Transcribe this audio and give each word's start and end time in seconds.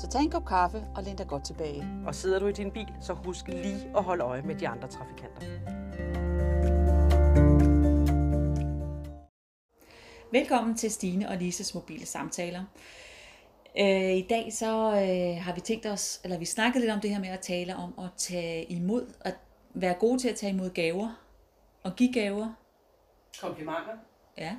Så 0.00 0.08
tag 0.08 0.20
en 0.20 0.30
kop 0.30 0.44
kaffe 0.44 0.86
og 0.94 1.02
læn 1.02 1.16
dig 1.16 1.26
godt 1.28 1.44
tilbage. 1.44 1.84
Og 2.06 2.14
sidder 2.14 2.38
du 2.38 2.46
i 2.46 2.52
din 2.52 2.70
bil, 2.70 2.88
så 3.00 3.12
husk 3.12 3.48
lige 3.48 3.92
at 3.96 4.02
holde 4.02 4.24
øje 4.24 4.42
med 4.42 4.54
de 4.54 4.68
andre 4.68 4.88
trafikanter. 4.88 5.46
Velkommen 10.32 10.76
til 10.76 10.90
Stine 10.90 11.28
og 11.28 11.36
Lises 11.36 11.74
mobile 11.74 12.06
samtaler. 12.06 12.64
Øh, 13.78 14.16
I 14.16 14.26
dag 14.30 14.52
så 14.52 14.90
øh, 14.90 15.44
har 15.44 15.54
vi 15.54 15.60
tænkt 15.60 15.86
os, 15.86 16.20
eller 16.24 16.38
vi 16.38 16.44
snakket 16.44 16.80
lidt 16.80 16.92
om 16.92 17.00
det 17.00 17.10
her 17.10 17.20
med 17.20 17.28
at 17.28 17.40
tale 17.40 17.76
om 17.76 17.94
at 17.98 18.10
tage 18.16 18.64
imod, 18.64 19.14
at 19.20 19.34
være 19.74 19.94
gode 19.94 20.18
til 20.18 20.28
at 20.28 20.36
tage 20.36 20.52
imod 20.52 20.70
gaver 20.70 21.24
og 21.82 21.96
give 21.96 22.12
gaver. 22.12 22.54
Komplimenter. 23.40 23.96
Ja, 24.38 24.56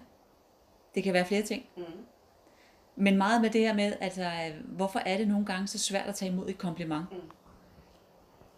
det 0.95 1.03
kan 1.03 1.13
være 1.13 1.25
flere 1.25 1.41
ting. 1.41 1.65
Mm. 1.77 1.83
Men 2.95 3.17
meget 3.17 3.41
med 3.41 3.49
det 3.49 3.61
her 3.61 3.73
med, 3.73 3.93
altså, 4.01 4.31
hvorfor 4.65 4.99
er 4.99 5.17
det 5.17 5.27
nogle 5.27 5.45
gange 5.45 5.67
så 5.67 5.79
svært 5.79 6.07
at 6.07 6.15
tage 6.15 6.31
imod 6.31 6.49
et 6.49 6.57
kompliment? 6.57 7.11
Mm. 7.11 7.31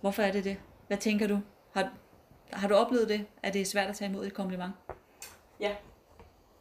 Hvorfor 0.01 0.23
er 0.23 0.31
det 0.31 0.43
det? 0.43 0.57
Hvad 0.87 0.97
tænker 0.97 1.27
du? 1.27 1.39
Har, 1.71 1.89
har 2.53 2.67
du 2.67 2.75
oplevet 2.75 3.09
det, 3.09 3.25
at 3.43 3.53
det 3.53 3.61
er 3.61 3.65
svært 3.65 3.89
at 3.89 3.95
tage 3.95 4.09
imod 4.09 4.25
et 4.25 4.33
kompliment? 4.33 4.73
Ja, 5.59 5.75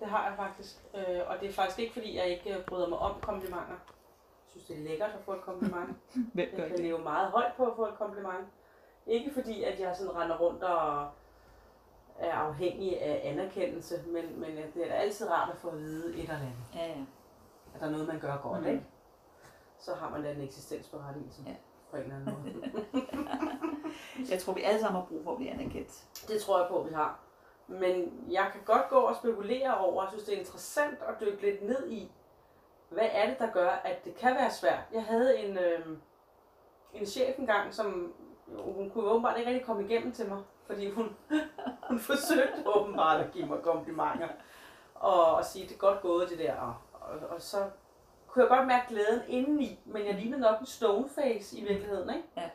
det 0.00 0.08
har 0.08 0.26
jeg 0.28 0.36
faktisk. 0.36 0.76
Øh, 0.94 1.20
og 1.26 1.36
det 1.40 1.48
er 1.48 1.52
faktisk 1.52 1.78
ikke, 1.78 1.92
fordi 1.92 2.16
jeg 2.16 2.26
ikke 2.26 2.58
øh, 2.58 2.64
bryder 2.64 2.88
mig 2.88 2.98
om 2.98 3.20
komplimenter. 3.20 3.78
Jeg 4.44 4.50
synes, 4.50 4.66
det 4.66 4.78
er 4.78 4.88
lækkert 4.88 5.10
at 5.10 5.24
få 5.24 5.32
et 5.32 5.40
kompliment. 5.40 5.96
Hvem 6.34 6.48
Jeg 6.58 6.68
kan 6.68 6.78
leve 6.78 6.98
meget 6.98 7.30
højt 7.30 7.52
på 7.56 7.64
at 7.66 7.72
få 7.76 7.86
et 7.86 7.94
kompliment. 7.98 8.46
Ikke 9.06 9.30
fordi, 9.34 9.62
at 9.62 9.80
jeg 9.80 9.96
sådan 9.96 10.16
render 10.16 10.38
rundt 10.38 10.62
og 10.62 11.08
er 12.18 12.32
afhængig 12.32 13.02
af 13.02 13.20
anerkendelse, 13.24 14.02
men, 14.06 14.40
men 14.40 14.56
det 14.74 14.84
er 14.84 14.88
da 14.88 14.94
altid 14.94 15.30
rart 15.30 15.50
at 15.52 15.58
få 15.58 15.68
at 15.68 15.78
vide 15.78 16.14
et 16.14 16.20
eller 16.20 16.34
andet. 16.34 16.52
Ja, 16.74 16.86
ja. 16.86 17.04
At 17.74 17.80
der 17.80 17.86
er 17.86 17.90
noget, 17.90 18.06
man 18.08 18.20
gør 18.20 18.36
godt, 18.42 18.60
Mm. 18.60 18.66
ikke? 18.68 18.84
Så 19.78 19.94
har 19.94 20.10
man 20.10 20.22
da 20.22 20.30
en 20.32 20.40
eksistensberettigelse 20.40 21.42
Ja. 21.46 21.54
på 21.90 21.96
en 21.96 22.02
eller 22.02 22.16
anden 22.16 22.34
måde. 22.42 22.84
Jeg 24.30 24.38
tror, 24.40 24.52
vi 24.52 24.62
alle 24.62 24.80
sammen 24.80 25.00
har 25.00 25.08
brug 25.08 25.24
for 25.24 25.30
at 25.30 25.36
blive 25.36 25.50
anerkendt. 25.50 26.04
Det 26.28 26.40
tror 26.42 26.58
jeg 26.58 26.68
på, 26.68 26.82
vi 26.82 26.94
har. 26.94 27.18
Men 27.66 28.24
jeg 28.30 28.48
kan 28.52 28.60
godt 28.64 28.88
gå 28.88 28.96
og 28.96 29.16
spekulere 29.16 29.78
over, 29.78 30.02
jeg 30.02 30.10
synes, 30.10 30.24
det 30.24 30.34
er 30.34 30.38
interessant 30.38 30.98
at 31.02 31.14
dykke 31.20 31.42
lidt 31.42 31.62
ned 31.62 31.88
i, 31.90 32.12
hvad 32.88 33.08
er 33.12 33.26
det, 33.26 33.38
der 33.38 33.50
gør, 33.52 33.68
at 33.70 34.04
det 34.04 34.14
kan 34.14 34.34
være 34.34 34.50
svært. 34.50 34.80
Jeg 34.92 35.04
havde 35.04 35.38
en, 35.38 35.58
øh, 35.58 35.86
en 36.92 37.06
chef 37.06 37.38
engang, 37.38 37.74
som 37.74 38.12
hun 38.58 38.90
kunne 38.90 39.10
åbenbart 39.10 39.38
ikke 39.38 39.50
rigtig 39.50 39.66
komme 39.66 39.84
igennem 39.84 40.12
til 40.12 40.28
mig, 40.28 40.42
fordi 40.66 40.90
hun, 40.90 41.16
hun 41.88 41.98
forsøgte 41.98 42.62
åbenbart 42.76 43.20
at 43.20 43.30
give 43.32 43.46
mig 43.46 43.62
komplimenter. 43.62 44.28
Og, 44.94 45.34
og 45.34 45.44
sige, 45.44 45.66
det 45.68 45.74
er 45.74 45.78
godt 45.78 46.00
gået 46.00 46.28
det 46.30 46.38
der. 46.38 46.54
Og, 46.54 46.74
og, 47.12 47.28
og 47.28 47.40
så 47.42 47.70
kunne 48.28 48.42
jeg 48.42 48.48
godt 48.56 48.66
mærke 48.66 48.84
glæden 48.88 49.22
indeni, 49.28 49.80
men 49.84 50.06
jeg 50.06 50.14
lignede 50.14 50.40
nok 50.40 50.60
en 50.60 50.66
stoneface 50.66 51.56
i 51.58 51.64
virkeligheden, 51.64 52.10
ikke? 52.10 52.28
Ja. 52.36 52.50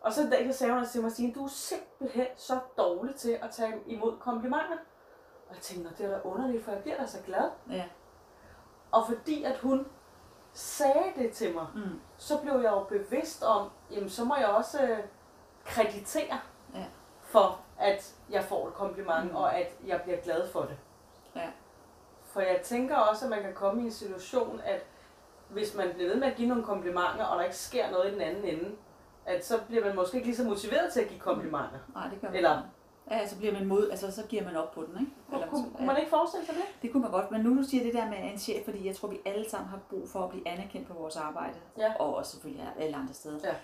Og 0.00 0.12
så 0.12 0.22
en 0.22 0.30
dag, 0.30 0.52
så 0.52 0.58
sagde 0.58 0.74
hun 0.74 0.84
til 0.86 1.02
mig, 1.02 1.12
Stine, 1.12 1.32
du 1.34 1.44
er 1.44 1.48
simpelthen 1.48 2.26
så 2.36 2.58
dårlig 2.78 3.14
til 3.14 3.38
at 3.42 3.50
tage 3.50 3.72
imod 3.86 4.18
komplimenter. 4.18 4.76
Og 5.48 5.54
jeg 5.54 5.62
tænkte, 5.62 5.84
"Nå, 5.84 5.90
det 5.98 6.06
er 6.06 6.10
da 6.10 6.20
underligt, 6.28 6.64
for 6.64 6.72
jeg 6.72 6.82
bliver 6.82 6.96
da 6.96 7.06
så 7.06 7.18
glad. 7.26 7.50
Ja. 7.70 7.84
Og 8.92 9.06
fordi 9.06 9.44
at 9.44 9.58
hun 9.58 9.86
sagde 10.52 11.12
det 11.16 11.32
til 11.32 11.54
mig, 11.54 11.66
Mm. 11.74 12.00
så 12.16 12.38
blev 12.42 12.52
jeg 12.54 12.70
jo 12.70 12.84
bevidst 12.84 13.42
om, 13.42 13.70
jamen 13.90 14.10
så 14.10 14.24
må 14.24 14.36
jeg 14.36 14.48
også 14.48 14.82
øh, 14.82 14.98
kreditere 15.64 16.38
Ja. 16.74 16.84
for, 17.22 17.60
at 17.78 18.14
jeg 18.30 18.44
får 18.44 18.68
et 18.68 18.74
kompliment, 18.74 19.30
mm. 19.30 19.36
og 19.36 19.54
at 19.56 19.76
jeg 19.86 20.00
bliver 20.02 20.20
glad 20.20 20.48
for 20.48 20.60
det. 20.60 20.76
Ja. 21.36 21.50
For 22.32 22.40
jeg 22.40 22.60
tænker 22.64 22.96
også, 22.96 23.24
at 23.24 23.30
man 23.30 23.42
kan 23.42 23.54
komme 23.54 23.82
i 23.82 23.84
en 23.84 23.92
situation, 23.92 24.60
at 24.64 24.86
hvis 25.48 25.74
man 25.74 25.90
bliver 25.94 26.08
ved 26.08 26.16
med 26.16 26.28
at 26.28 26.36
give 26.36 26.48
nogle 26.48 26.64
komplimenter, 26.64 27.24
og 27.24 27.38
der 27.38 27.44
ikke 27.44 27.56
sker 27.56 27.90
noget 27.90 28.10
i 28.10 28.12
den 28.12 28.20
anden 28.20 28.44
ende, 28.44 28.70
at 29.26 29.46
så 29.46 29.60
bliver 29.68 29.84
man 29.84 29.96
måske 29.96 30.16
ikke 30.16 30.26
lige 30.26 30.36
så 30.36 30.44
motiveret 30.44 30.92
til 30.92 31.00
at 31.00 31.08
give 31.08 31.20
komplimenter. 31.20 31.78
Nej, 31.94 32.08
det 32.08 32.20
gør 32.20 32.28
man 32.28 32.36
Eller-. 32.36 32.62
Ja, 33.10 33.28
så 33.28 33.36
bliver 33.36 33.52
man 33.52 33.66
mod, 33.66 33.90
altså 33.90 34.12
så 34.12 34.26
giver 34.26 34.44
man 34.44 34.56
op 34.56 34.72
på 34.72 34.82
den, 34.82 35.00
ikke? 35.00 35.12
Kunne, 35.30 35.46
kunne, 35.50 35.70
kunne 35.76 35.86
man 35.86 35.96
ikke 35.98 36.10
forestille 36.10 36.46
sig 36.46 36.54
det? 36.54 36.64
Det 36.82 36.92
kunne 36.92 37.02
man 37.02 37.10
godt, 37.10 37.30
men 37.30 37.40
nu 37.40 37.56
du 37.56 37.62
siger 37.62 37.84
det 37.84 37.94
der 37.94 38.08
med 38.08 38.18
en 38.32 38.38
chef, 38.38 38.64
fordi 38.64 38.86
jeg 38.86 38.96
tror, 38.96 39.08
vi 39.08 39.20
alle 39.24 39.50
sammen 39.50 39.68
har 39.70 39.78
brug 39.90 40.08
for 40.08 40.24
at 40.24 40.30
blive 40.30 40.48
anerkendt 40.48 40.88
på 40.88 40.94
vores 40.94 41.16
arbejde. 41.16 41.54
Ja. 41.78 41.94
Og 41.98 42.14
også 42.14 42.30
selvfølgelig 42.30 42.72
alle 42.78 42.96
andre 42.96 43.14
steder. 43.14 43.38
Ja. 43.44 43.54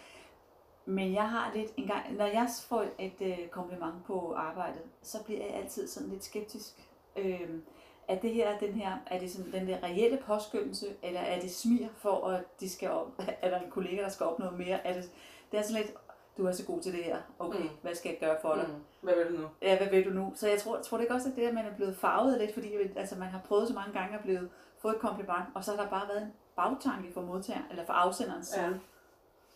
Men 0.85 1.15
jeg 1.15 1.31
har 1.31 1.53
lidt 1.55 1.71
en 1.77 1.87
gang, 1.87 2.17
når 2.17 2.27
jeg 2.27 2.49
får 2.69 2.85
et 2.99 3.21
øh, 3.21 3.49
kompliment 3.49 4.05
på 4.07 4.35
arbejdet, 4.37 4.83
så 5.03 5.23
bliver 5.25 5.41
jeg 5.41 5.55
altid 5.55 5.89
sådan 5.89 6.09
lidt 6.09 6.25
skeptisk. 6.25 6.91
Øhm, 7.17 7.63
er 8.09 8.19
det 8.19 8.31
her, 8.31 8.59
den 8.59 8.73
her, 8.73 8.93
er 9.07 9.19
det 9.19 9.31
sådan 9.33 9.53
den 9.53 9.69
der 9.69 9.83
reelle 9.83 10.17
påskyndelse, 10.27 10.87
eller 11.03 11.21
er 11.21 11.41
det 11.41 11.51
smir 11.55 11.89
for, 11.97 12.27
at 12.29 12.61
de 12.61 12.71
skal 12.71 12.91
op, 12.91 13.09
er 13.43 13.51
der 13.51 13.61
en 13.61 13.71
kollega, 13.71 14.03
der 14.03 14.09
skal 14.09 14.27
opnå 14.27 14.51
mere? 14.51 14.87
Er 14.87 14.93
det, 14.93 15.11
det 15.53 15.59
er 15.59 15.63
sådan 15.63 15.83
lidt, 15.83 15.95
du 16.39 16.47
er 16.47 16.53
så 16.53 16.67
god 16.67 16.81
til 16.81 16.93
det 16.93 17.05
her, 17.05 17.19
okay, 17.39 17.59
Mm. 17.63 17.69
hvad 17.83 17.95
skal 17.95 18.09
jeg 18.09 18.19
gøre 18.21 18.37
for 18.43 18.55
dig? 18.55 18.65
Mm. 18.69 18.75
Hvad 19.01 19.15
vil 19.15 19.37
du 19.37 19.43
nu? 19.43 19.49
Ja, 19.63 19.77
hvad 19.79 19.87
vil 19.89 20.05
du 20.05 20.11
nu? 20.11 20.33
Så 20.35 20.49
jeg 20.49 20.59
tror, 20.59 20.81
tror 20.83 20.97
det 20.97 21.05
ikke 21.05 21.15
også, 21.15 21.29
at 21.29 21.35
det 21.35 21.43
der, 21.43 21.49
at 21.49 21.55
man 21.55 21.67
er 21.67 21.75
blevet 21.77 21.97
farvet 21.97 22.39
lidt, 22.39 22.55
fordi 22.55 22.73
altså, 22.97 23.17
man 23.17 23.29
har 23.29 23.41
prøvet 23.49 23.69
så 23.69 23.75
mange 23.75 23.93
gange 23.93 24.17
at 24.17 24.23
blive, 24.23 24.49
fået 24.79 24.95
et 24.95 25.01
kompliment, 25.01 25.45
og 25.55 25.65
så 25.65 25.71
har 25.77 25.83
der 25.83 25.91
bare 25.91 26.09
været 26.09 26.23
en 26.23 26.33
bagtanke 26.57 27.13
for 27.13 27.21
modtager, 27.21 27.61
eller 27.71 27.85
for 27.87 27.93
afsenderens 27.93 28.47
side. 28.47 28.65
Ja. 28.65 28.71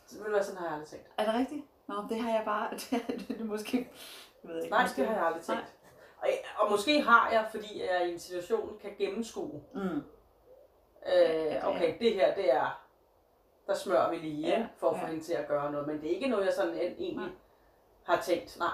Så 0.07 0.17
det 0.25 0.33
være 0.33 0.45
sådan, 0.45 0.59
har 0.59 0.67
jeg 0.67 0.75
aldrig 0.75 0.89
tænkt. 0.89 1.07
Er 1.19 1.25
det 1.25 1.35
rigtigt? 1.35 1.65
Nå, 1.87 1.95
det 2.09 2.21
har 2.21 2.31
jeg 2.31 2.43
bare, 2.45 2.69
det, 2.91 3.25
det 3.29 3.47
måske, 3.47 3.91
jeg 4.45 4.51
ved 4.51 4.63
ikke. 4.63 4.71
Nej, 4.71 4.83
måske. 4.83 5.01
det 5.01 5.09
har 5.09 5.17
jeg 5.17 5.27
aldrig 5.27 5.43
tænkt. 5.43 5.75
Og, 6.23 6.29
og 6.59 6.71
måske 6.71 7.03
har 7.03 7.31
jeg, 7.31 7.47
fordi 7.51 7.83
jeg 7.83 8.09
i 8.09 8.13
en 8.13 8.19
situation 8.19 8.79
kan 8.83 8.91
gennemskue, 8.99 9.63
Mm. 9.75 10.03
øh, 11.13 11.67
okay, 11.69 11.99
det 12.01 12.15
her, 12.15 12.35
det 12.35 12.55
er, 12.55 12.81
der 13.67 13.75
smører 13.75 14.11
vi 14.11 14.17
lige, 14.17 14.49
Ja, 14.49 14.67
for 14.77 14.91
at 14.91 14.97
få 14.99 15.05
ja. 15.07 15.11
hende 15.11 15.25
til 15.25 15.33
at 15.33 15.49
gøre 15.49 15.73
noget. 15.73 15.87
Men 15.87 16.01
det 16.01 16.07
er 16.11 16.15
ikke 16.15 16.29
noget, 16.29 16.45
jeg 16.47 16.55
sådan 16.55 16.75
en- 16.75 16.79
egentlig 16.81 17.17
Nej. 17.17 17.29
har 18.03 18.21
tænkt. 18.23 18.59
Nej. 18.59 18.69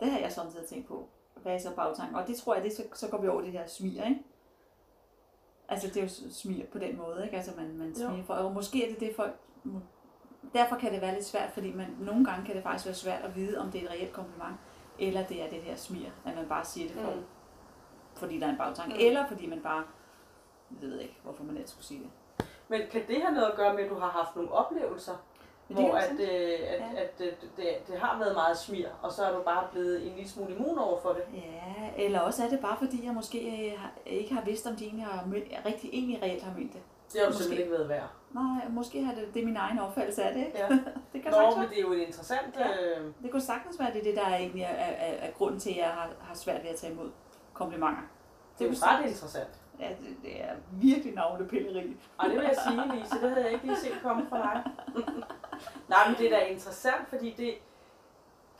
Det 0.00 0.10
har 0.10 0.18
jeg 0.18 0.32
sådan 0.32 0.50
set 0.52 0.66
tænkt 0.66 0.88
på. 0.88 1.08
Hvad 1.34 1.54
er 1.54 1.58
så 1.58 1.74
bagtanken? 1.76 2.16
Og 2.16 2.26
det 2.26 2.36
tror 2.36 2.54
jeg, 2.54 2.64
det, 2.64 2.72
så, 2.76 2.82
så 2.94 3.08
går 3.10 3.18
vi 3.18 3.28
over 3.28 3.40
det 3.40 3.52
her 3.52 3.66
smir, 3.66 4.04
ikke? 4.04 4.22
Altså 5.68 5.88
det 5.88 5.96
er 5.96 6.02
jo 6.02 6.08
smir 6.32 6.66
på 6.72 6.78
den 6.78 6.96
måde, 6.96 7.24
ikke? 7.24 7.36
Altså 7.36 7.52
man, 7.56 7.76
man 7.78 7.88
Jo. 7.88 7.94
smiger 8.08 8.24
for, 8.24 8.34
og 8.34 8.52
måske 8.52 8.84
er 8.88 8.90
det 8.92 9.00
det 9.00 9.16
folk, 9.16 9.32
derfor 10.54 10.76
kan 10.76 10.92
det 10.92 11.00
være 11.00 11.14
lidt 11.14 11.24
svært, 11.24 11.50
fordi 11.52 11.72
man, 11.72 11.96
nogle 12.00 12.24
gange 12.24 12.46
kan 12.46 12.54
det 12.54 12.62
faktisk 12.62 12.86
være 12.86 12.94
svært 12.94 13.22
at 13.24 13.36
vide, 13.36 13.58
om 13.58 13.70
det 13.70 13.80
er 13.80 13.84
et 13.84 13.90
reelt 13.90 14.12
kompliment, 14.12 14.56
eller 14.98 15.26
det 15.26 15.42
er 15.42 15.48
det 15.48 15.58
her 15.62 15.76
smir, 15.76 16.08
at 16.26 16.36
man 16.36 16.46
bare 16.48 16.64
siger 16.64 16.88
det 16.88 16.96
for, 17.02 17.10
Mm. 17.10 17.24
fordi 18.14 18.40
der 18.40 18.46
er 18.46 18.50
en 18.50 18.58
bagtanke, 18.58 18.94
Mm. 18.94 19.00
eller 19.00 19.26
fordi 19.28 19.46
man 19.46 19.60
bare, 19.60 19.82
jeg 20.70 20.80
ved 20.90 21.00
ikke, 21.00 21.16
hvorfor 21.22 21.44
man 21.44 21.54
ellers 21.54 21.70
skulle 21.70 21.84
sige 21.86 22.00
det. 22.00 22.10
Men 22.68 22.80
kan 22.90 23.02
det 23.08 23.22
have 23.22 23.34
noget 23.34 23.46
at 23.50 23.56
gøre 23.56 23.74
med, 23.74 23.84
at 23.84 23.90
du 23.90 23.98
har 23.98 24.08
haft 24.10 24.36
nogle 24.36 24.52
oplevelser, 24.52 25.14
Men 25.68 25.78
hvor 25.78 25.94
at, 25.94 26.10
øh, 26.12 26.18
at, 26.18 26.80
Ja. 26.80 26.90
at, 26.90 26.96
at 26.96 27.18
det, 27.18 27.36
det, 27.56 27.66
det 27.88 27.98
har 27.98 28.18
været 28.18 28.34
meget 28.34 28.58
smir, 28.58 28.88
og 29.02 29.12
så 29.12 29.24
er 29.24 29.36
du 29.36 29.42
bare 29.42 29.64
blevet 29.72 30.06
en 30.06 30.14
lille 30.16 30.30
smule 30.30 30.54
immun 30.54 30.78
over 30.78 31.00
for 31.00 31.08
det? 31.12 31.22
Ja, 31.34 32.04
eller 32.04 32.20
også 32.20 32.44
er 32.44 32.48
det 32.48 32.60
bare 32.60 32.76
fordi, 32.78 33.04
jeg 33.06 33.14
måske 33.14 33.70
øh, 33.72 33.78
ikke 34.06 34.34
har 34.34 34.42
vidst, 34.44 34.66
om 34.66 34.76
de 34.76 34.84
egentlig 34.84 35.06
har 35.06 35.26
mønt, 35.26 35.44
rigtig 35.66 35.90
egentlig 35.92 36.22
reelt 36.22 36.42
har 36.42 36.54
ment 36.58 36.72
det. 36.72 36.80
Det 37.16 37.24
har 37.24 37.30
du 37.30 37.34
Måske. 37.34 37.44
simpelthen 37.44 37.64
ikke 37.66 37.72
været 37.78 37.88
værd. 37.88 38.08
Nej, 38.30 38.68
måske 38.68 39.04
har 39.04 39.14
det, 39.14 39.34
det 39.34 39.42
er 39.42 39.46
min 39.46 39.56
egen 39.56 39.78
opfattelse 39.78 40.22
af 40.22 40.34
det? 40.34 40.46
Ja. 40.54 40.68
det 41.12 41.22
kan 41.22 41.30
Nå, 41.30 41.36
sagtens 41.36 41.56
men 41.56 41.68
det 41.68 41.78
er 41.78 41.82
jo 41.82 41.92
en 41.92 42.00
interessant... 42.00 42.56
Ja. 42.58 42.68
Øh, 42.68 43.12
Det 43.22 43.30
kunne 43.30 43.42
sagtens 43.42 43.78
være, 43.80 43.92
det 43.92 43.98
er 43.98 44.02
det, 44.02 44.16
der 44.16 44.24
er 44.26 44.36
egentlig 44.36 44.62
er, 44.62 44.66
er, 44.68 44.90
er, 44.90 45.12
er 45.26 45.30
grunden 45.32 45.60
til, 45.60 45.70
at 45.70 45.76
jeg 45.76 45.88
har, 45.88 46.10
har 46.20 46.34
svært 46.34 46.62
ved 46.62 46.70
at 46.70 46.76
tage 46.76 46.92
imod 46.92 47.10
komplimenter. 47.52 48.02
det 48.58 48.64
er 48.64 48.68
jo 48.70 48.74
ret 48.82 49.06
interessant. 49.06 49.60
Ja, 49.80 49.88
det, 49.88 50.16
det 50.22 50.42
er 50.42 50.54
virkelig 50.72 51.14
navlepilleri. 51.14 51.96
Ej, 52.20 52.26
det 52.28 52.36
vil 52.36 52.44
jeg 52.44 52.56
sige, 52.68 52.96
Lise. 52.98 53.14
Det 53.22 53.30
havde 53.30 53.44
jeg 53.44 53.52
ikke 53.52 53.66
lige 53.66 53.76
set 53.78 53.92
komme 54.02 54.26
fra 54.28 54.38
dig. 54.38 54.64
Nej, 55.92 56.08
men 56.08 56.16
det 56.18 56.32
er 56.32 56.38
da 56.38 56.44
interessant, 56.44 57.08
fordi 57.08 57.34
det 57.36 57.54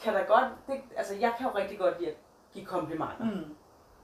kan 0.03 0.13
da 0.13 0.21
godt... 0.21 0.45
Det, 0.67 0.81
altså, 0.97 1.15
jeg 1.15 1.33
kan 1.39 1.47
jo 1.47 1.53
rigtig 1.59 1.79
godt 1.79 1.99
lide 2.01 2.11
at 2.11 2.17
give 2.53 2.65
komplimenter. 2.65 3.25
Mm. 3.25 3.55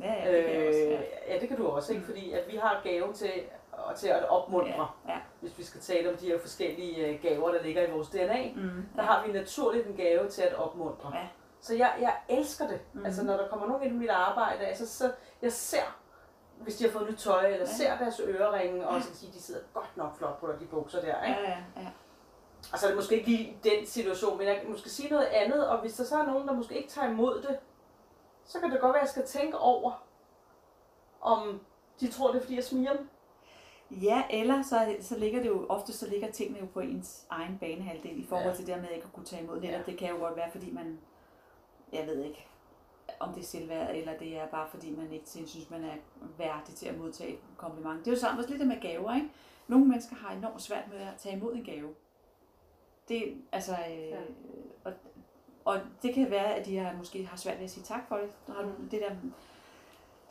Ja, 0.01 0.13
ja, 0.13 0.37
det 0.37 0.45
kan 0.45 0.55
jeg 0.55 0.69
også. 0.69 0.81
Ja. 0.81 0.95
Øh, 0.95 1.05
ja, 1.29 1.39
det 1.41 1.49
kan 1.49 1.57
du 1.57 1.67
også, 1.67 1.93
ikke? 1.93 2.01
Mm. 2.01 2.07
Fordi 2.07 2.33
at 2.33 2.45
vi 2.53 2.57
har 2.57 2.81
gave 2.85 3.13
til, 3.13 3.31
og 3.73 3.97
til 3.97 4.09
at 4.09 4.29
opmuntre, 4.29 4.89
Ja, 5.09 5.13
ja. 5.13 5.19
hvis 5.41 5.59
vi 5.59 5.63
skal 5.65 5.81
tale 5.81 6.11
om 6.11 6.17
de 6.17 6.27
her 6.27 6.39
forskellige 6.39 7.07
øh, 7.07 7.23
gaver, 7.23 7.53
der 7.53 7.63
ligger 7.63 7.89
i 7.89 7.91
vores 7.91 8.09
DNA. 8.09 8.53
Mm. 8.57 8.87
Der 8.97 9.03
har 9.03 9.27
vi 9.27 9.33
naturligt 9.33 9.87
en 9.87 9.97
gave 9.97 10.29
til 10.29 10.43
at 10.43 10.55
opmuntre. 10.55 11.11
Ja. 11.17 11.29
Så 11.61 11.75
jeg, 11.75 11.95
jeg 12.01 12.17
elsker 12.29 12.67
det. 12.67 12.81
Mm. 12.93 13.05
Altså 13.07 13.25
når 13.25 13.37
der 13.37 13.49
kommer 13.49 13.67
nogen 13.67 13.83
ind 13.83 13.95
i 13.95 13.99
mit 13.99 14.11
arbejde, 14.11 14.67
altså, 14.67 14.89
så 14.99 15.13
jeg 15.43 15.53
ser, 15.53 15.99
hvis 16.57 16.77
de 16.77 16.85
har 16.85 16.91
fået 16.91 17.11
nyt 17.11 17.19
tøj, 17.19 17.45
eller 17.47 17.59
Ja. 17.59 17.65
ser 17.67 17.99
deres 17.99 18.21
øreringe, 18.25 18.87
og 18.89 19.03
så 19.03 19.15
sige, 19.17 19.33
de 19.33 19.43
sidder 19.43 19.61
godt 19.75 19.97
nok 19.97 20.17
flot 20.19 20.39
på 20.41 20.53
de 20.61 20.65
bukser 20.67 21.01
der, 21.01 21.23
ikke? 21.25 21.41
Ja, 21.41 21.51
ja, 21.51 21.57
ja. 21.77 21.89
Altså 22.73 22.87
det 22.87 22.93
er 22.93 22.97
måske 22.97 23.15
ikke 23.17 23.29
lige 23.29 23.59
den 23.65 23.87
situation, 23.87 24.39
men 24.39 24.47
jeg 24.47 24.61
kan 24.61 24.71
måske 24.71 24.91
sige 24.91 25.09
noget 25.11 25.25
andet, 25.27 25.69
og 25.69 25.81
hvis 25.81 25.95
der 25.95 26.05
så 26.05 26.17
er 26.19 26.27
nogen, 26.27 26.49
der 26.49 26.55
måske 26.55 26.77
ikke 26.77 26.89
tager 26.89 27.09
imod 27.11 27.43
det, 27.43 27.59
så 28.45 28.61
kan 28.61 28.71
det 28.71 28.81
godt 28.81 28.93
være, 28.93 29.03
at 29.03 29.07
jeg 29.07 29.11
skal 29.11 29.27
tænke 29.27 29.59
over, 29.59 30.05
om 31.21 31.61
de 32.01 32.11
tror, 32.11 32.29
det 32.29 32.37
er 32.37 32.41
fordi, 32.41 32.57
jeg 32.57 32.65
smiger 32.65 32.93
dem. 32.93 33.09
Ja, 34.03 34.23
eller 34.31 34.63
så, 34.63 34.97
så 35.01 35.19
ligger 35.19 35.41
det 35.43 35.49
jo, 35.49 35.67
ofte 35.69 35.93
så 35.93 36.09
ligger 36.11 36.31
tingene 36.31 36.59
jo 36.61 36.67
på 36.67 36.81
ens 36.81 37.27
egen 37.31 37.59
banehalvdel 37.61 38.21
i 38.21 38.27
forhold 38.27 38.49
Ja. 38.51 38.55
til 38.57 38.67
det 38.67 38.77
med 38.81 38.91
ikke 38.91 39.05
at 39.05 39.13
kunne 39.13 39.27
tage 39.27 39.43
imod 39.43 39.61
netop. 39.61 39.81
Ja. 39.81 39.83
Det 39.93 39.99
kan 39.99 40.11
jo 40.11 40.17
godt 40.17 40.37
være, 40.37 40.51
fordi 40.51 40.71
man, 40.73 40.99
jeg 41.93 42.07
ved 42.07 42.25
ikke, 42.25 42.47
om 43.21 43.35
det 43.35 43.41
er 43.43 43.47
selvværd, 43.47 43.95
eller 43.97 44.19
det 44.19 44.37
er 44.39 44.47
bare 44.47 44.69
fordi 44.71 44.91
man 44.97 45.13
ikke 45.13 45.29
synes, 45.29 45.71
man 45.71 45.85
er 45.85 45.95
værdig 46.39 46.75
til 46.75 46.87
at 46.89 46.99
modtage 46.99 47.33
et 47.33 47.39
kompliment. 47.57 47.99
Det 47.99 48.07
er 48.07 48.11
jo 48.15 48.19
samt 48.21 48.39
også 48.39 48.51
lidt 48.51 48.61
det 48.61 48.69
med 48.69 48.81
gaver, 48.81 49.15
ikke? 49.15 49.29
Nogle 49.69 49.87
mennesker 49.87 50.17
har 50.17 50.35
enormt 50.37 50.63
svært 50.63 50.85
med 50.93 50.99
at 51.01 51.15
tage 51.19 51.37
imod 51.37 51.55
en 51.55 51.65
gave. 51.65 51.95
Det, 53.09 53.35
altså, 53.53 53.73
øh, 53.91 53.99
Ja. 54.09 54.17
og, 54.85 54.93
og 55.65 55.81
det 56.03 56.15
kan 56.15 56.31
være, 56.31 56.55
at 56.55 56.67
de 56.67 56.77
har, 56.77 56.97
måske 56.97 57.27
har 57.27 57.37
svært 57.37 57.57
ved 57.59 57.65
at 57.65 57.71
sige 57.71 57.85
tak 57.85 58.09
for 58.09 58.17
det. 58.17 58.31
Der 58.47 58.53
har 58.53 58.63
Mm. 58.63 58.89
det 58.89 59.01
der 59.01 59.11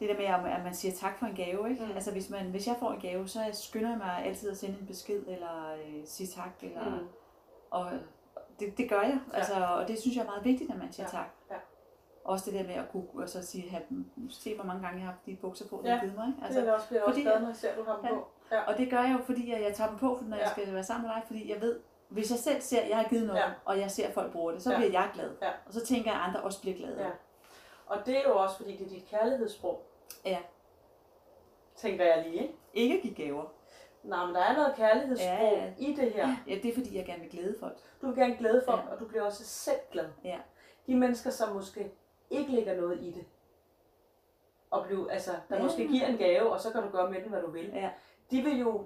det 0.07 0.17
der 0.17 0.41
med, 0.41 0.51
at 0.51 0.63
man 0.63 0.73
siger 0.73 0.93
tak 0.95 1.19
for 1.19 1.25
en 1.25 1.35
gave, 1.35 1.69
ikke? 1.69 1.85
Mm. 1.85 1.91
Altså 1.91 2.11
hvis, 2.11 2.29
man, 2.29 2.45
hvis 2.45 2.67
jeg 2.67 2.75
får 2.79 2.91
en 2.91 2.99
gave, 3.01 3.27
så 3.27 3.39
skynder 3.53 3.89
jeg 3.89 3.97
mig 3.97 4.25
altid 4.25 4.49
at 4.51 4.57
sende 4.57 4.79
en 4.79 4.87
besked, 4.87 5.23
eller 5.27 5.73
øh, 5.73 6.01
sige 6.05 6.27
tak, 6.27 6.49
eller, 6.61 6.89
Mm. 6.89 7.07
og 7.71 7.91
det, 8.59 8.77
det 8.77 8.89
gør 8.89 9.01
jeg, 9.01 9.19
Ja. 9.33 9.37
altså, 9.37 9.53
og 9.65 9.87
det 9.87 9.99
synes 9.99 10.15
jeg 10.17 10.21
er 10.23 10.27
meget 10.27 10.43
vigtigt, 10.45 10.71
at 10.71 10.77
man 10.77 10.91
siger 10.93 11.07
Ja. 11.13 11.17
tak. 11.17 11.29
Ja. 11.51 11.55
Også 12.23 12.51
det 12.51 12.59
der 12.59 12.67
med 12.67 12.75
at 12.75 12.91
kunne 12.91 13.03
og 13.23 13.29
så 13.29 13.45
sige, 13.45 13.69
have, 13.69 13.83
se 14.29 14.55
hvor 14.55 14.63
mange 14.65 14.81
gange 14.81 14.97
jeg 14.97 15.05
har 15.05 15.11
haft 15.11 15.25
de 15.25 15.35
bukser 15.41 15.67
på, 15.67 15.75
du 15.75 15.81
Ja. 15.87 15.93
har 15.95 16.01
givet 16.01 16.15
mig. 16.15 16.27
Ikke? 16.27 16.39
Altså, 16.45 16.59
det 16.61 16.69
er 16.69 16.73
også, 16.73 16.87
bliver 16.87 16.99
jeg 17.01 17.07
også 17.07 17.13
fordi- 17.15 17.21
glad, 17.23 17.39
når 17.39 17.47
jeg 17.47 17.55
ser, 17.55 17.75
du 17.75 17.83
har 17.83 17.95
dem 17.95 18.05
Ja. 18.05 18.11
på. 18.11 18.27
Ja. 18.51 18.61
og 18.71 18.77
det 18.77 18.89
gør 18.89 18.99
jeg 19.01 19.15
jo, 19.19 19.23
fordi 19.25 19.51
at 19.51 19.61
jeg 19.61 19.73
tager 19.73 19.89
dem 19.89 19.99
på, 19.99 20.19
når 20.27 20.37
jeg 20.37 20.45
Ja. 20.57 20.61
skal 20.61 20.73
være 20.73 20.83
sammen 20.83 21.07
med 21.07 21.15
dig, 21.15 21.23
fordi 21.27 21.51
jeg 21.51 21.61
ved, 21.61 21.79
hvis 22.09 22.31
jeg 22.31 22.39
selv 22.39 22.61
ser, 22.61 22.81
at 22.81 22.89
jeg 22.89 22.97
har 22.97 23.03
givet 23.09 23.27
noget, 23.27 23.39
ja. 23.39 23.49
og 23.65 23.79
jeg 23.79 23.91
ser, 23.91 24.07
at 24.07 24.13
folk 24.13 24.31
bruger 24.31 24.51
det, 24.51 24.61
så 24.63 24.71
Ja. 24.71 24.77
bliver 24.77 24.91
jeg 24.91 25.09
glad. 25.13 25.29
Ja. 25.41 25.49
Og 25.65 25.73
så 25.73 25.85
tænker 25.85 26.11
jeg, 26.11 26.19
at 26.21 26.27
andre 26.27 26.39
også 26.41 26.61
bliver 26.61 26.77
glade. 26.77 27.01
Ja. 27.03 27.09
Og 27.85 27.97
det 28.05 28.17
er 28.17 28.23
jo 28.29 28.37
også, 28.37 28.57
fordi 28.57 28.77
det 28.77 28.85
er 28.85 28.89
dit 28.89 29.07
kærlighedssprog. 29.09 29.83
Ja. 30.25 30.37
Tænker 31.75 32.05
jeg 32.05 32.25
lige, 32.27 32.41
ikke? 32.41 32.53
Ikke 32.73 32.95
at 32.95 33.01
give 33.01 33.13
gaver. 33.15 33.43
Nej, 34.03 34.25
men 34.25 34.35
der 34.35 34.41
er 34.41 34.53
noget 34.53 34.75
kærlighedssprog 34.75 35.53
Ja. 35.53 35.73
i 35.79 35.93
det 35.95 36.11
her. 36.11 36.27
Ja, 36.47 36.55
det 36.55 36.65
er 36.65 36.73
fordi, 36.73 36.97
jeg 36.97 37.05
gerne 37.05 37.21
vil 37.21 37.29
glæde 37.31 37.55
folk. 37.59 37.77
Du 38.01 38.07
vil 38.07 38.15
gerne 38.15 38.35
glæde 38.37 38.63
folk, 38.65 38.81
Ja. 38.85 38.93
og 38.93 38.99
du 38.99 39.05
bliver 39.07 39.23
også 39.23 39.43
selv 39.45 39.79
glad. 39.91 40.05
Ja. 40.23 40.37
De 40.87 40.95
mennesker, 40.95 41.29
som 41.29 41.53
måske 41.55 41.91
ikke 42.29 42.51
lægger 42.51 42.75
noget 42.81 43.01
i 43.01 43.11
det, 43.11 43.25
og 44.71 44.85
blive, 44.85 45.11
altså, 45.11 45.31
der 45.49 45.55
Ja. 45.55 45.63
måske 45.63 45.87
giver 45.87 46.05
en 46.07 46.17
gave, 46.17 46.49
og 46.51 46.59
så 46.59 46.71
kan 46.71 46.81
du 46.81 46.89
gøre 46.89 47.11
med 47.11 47.21
den, 47.21 47.29
hvad 47.29 47.41
du 47.41 47.51
vil. 47.51 47.69
Ja. 47.73 47.89
De 48.31 48.41
vil 48.41 48.59
jo 48.59 48.85